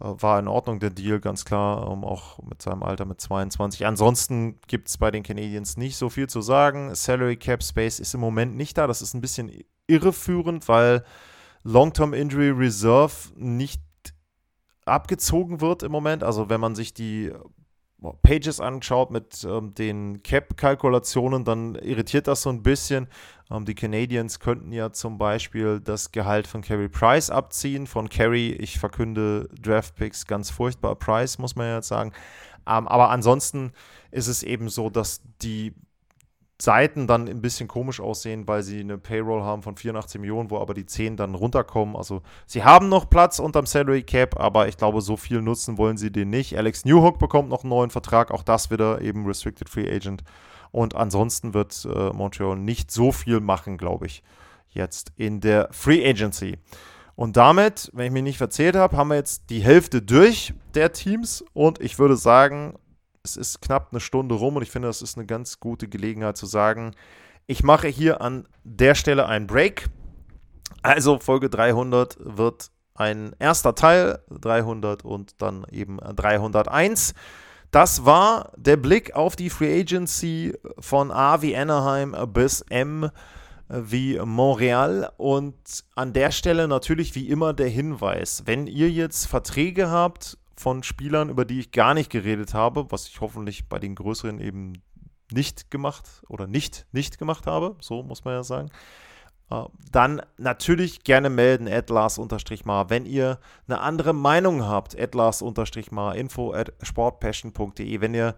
[0.00, 3.86] Äh, war in Ordnung der Deal, ganz klar, auch mit seinem Alter mit 22.
[3.86, 6.94] Ansonsten gibt es bei den Canadiens nicht so viel zu sagen.
[6.94, 8.86] Salary Cap Space ist im Moment nicht da.
[8.86, 9.50] Das ist ein bisschen
[9.86, 11.04] irreführend, weil
[11.64, 13.82] Long-Term Injury Reserve nicht
[14.84, 16.24] abgezogen wird im Moment.
[16.24, 17.32] Also wenn man sich die
[18.22, 23.08] Pages anschaut mit ähm, den Cap-Kalkulationen, dann irritiert das so ein bisschen.
[23.50, 27.86] Ähm, die Canadiens könnten ja zum Beispiel das Gehalt von Carey Price abziehen.
[27.86, 30.96] Von Carey, ich verkünde Draftpicks ganz furchtbar.
[30.96, 32.12] Price, muss man ja jetzt sagen.
[32.66, 33.72] Ähm, aber ansonsten
[34.10, 35.74] ist es eben so, dass die
[36.62, 40.58] Seiten dann ein bisschen komisch aussehen, weil sie eine Payroll haben von 84 Millionen, wo
[40.58, 41.96] aber die 10 dann runterkommen.
[41.96, 45.96] Also sie haben noch Platz unterm Salary Cap, aber ich glaube, so viel nutzen wollen
[45.96, 46.56] sie den nicht.
[46.56, 50.22] Alex Newhook bekommt noch einen neuen Vertrag, auch das wieder eben Restricted Free Agent.
[50.70, 54.22] Und ansonsten wird äh, Montreal nicht so viel machen, glaube ich,
[54.70, 56.58] jetzt in der Free Agency.
[57.16, 60.92] Und damit, wenn ich mich nicht verzählt habe, haben wir jetzt die Hälfte durch der
[60.92, 61.44] Teams.
[61.52, 62.74] Und ich würde sagen,
[63.24, 66.36] es ist knapp eine Stunde rum und ich finde, das ist eine ganz gute Gelegenheit
[66.36, 66.92] zu sagen,
[67.46, 69.88] ich mache hier an der Stelle einen Break.
[70.82, 77.14] Also Folge 300 wird ein erster Teil, 300 und dann eben 301.
[77.70, 83.10] Das war der Blick auf die Free Agency von A wie Anaheim bis M
[83.68, 85.10] wie Montreal.
[85.16, 90.82] Und an der Stelle natürlich wie immer der Hinweis, wenn ihr jetzt Verträge habt von
[90.82, 94.82] Spielern, über die ich gar nicht geredet habe, was ich hoffentlich bei den größeren eben
[95.30, 98.70] nicht gemacht oder nicht nicht gemacht habe, so muss man ja sagen.
[99.50, 102.90] Äh, dann natürlich gerne melden, atlas-mar.
[102.90, 108.00] Wenn ihr eine andere Meinung habt, atlas-mar, info at sportpassion.de.
[108.00, 108.34] Wenn ihr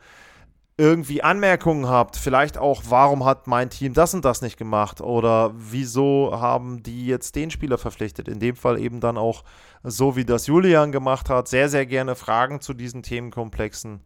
[0.77, 5.53] irgendwie Anmerkungen habt, vielleicht auch, warum hat mein Team das und das nicht gemacht oder
[5.55, 9.45] wieso haben die jetzt den Spieler verpflichtet, in dem Fall eben dann auch
[9.85, 14.01] so, wie das Julian gemacht hat, sehr, sehr gerne Fragen zu diesen Themenkomplexen.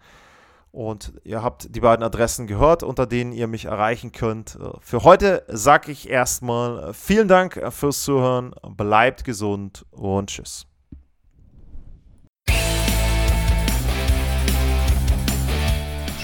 [0.70, 4.58] Und ihr habt die beiden Adressen gehört, unter denen ihr mich erreichen könnt.
[4.80, 10.67] Für heute sage ich erstmal vielen Dank fürs Zuhören, bleibt gesund und tschüss.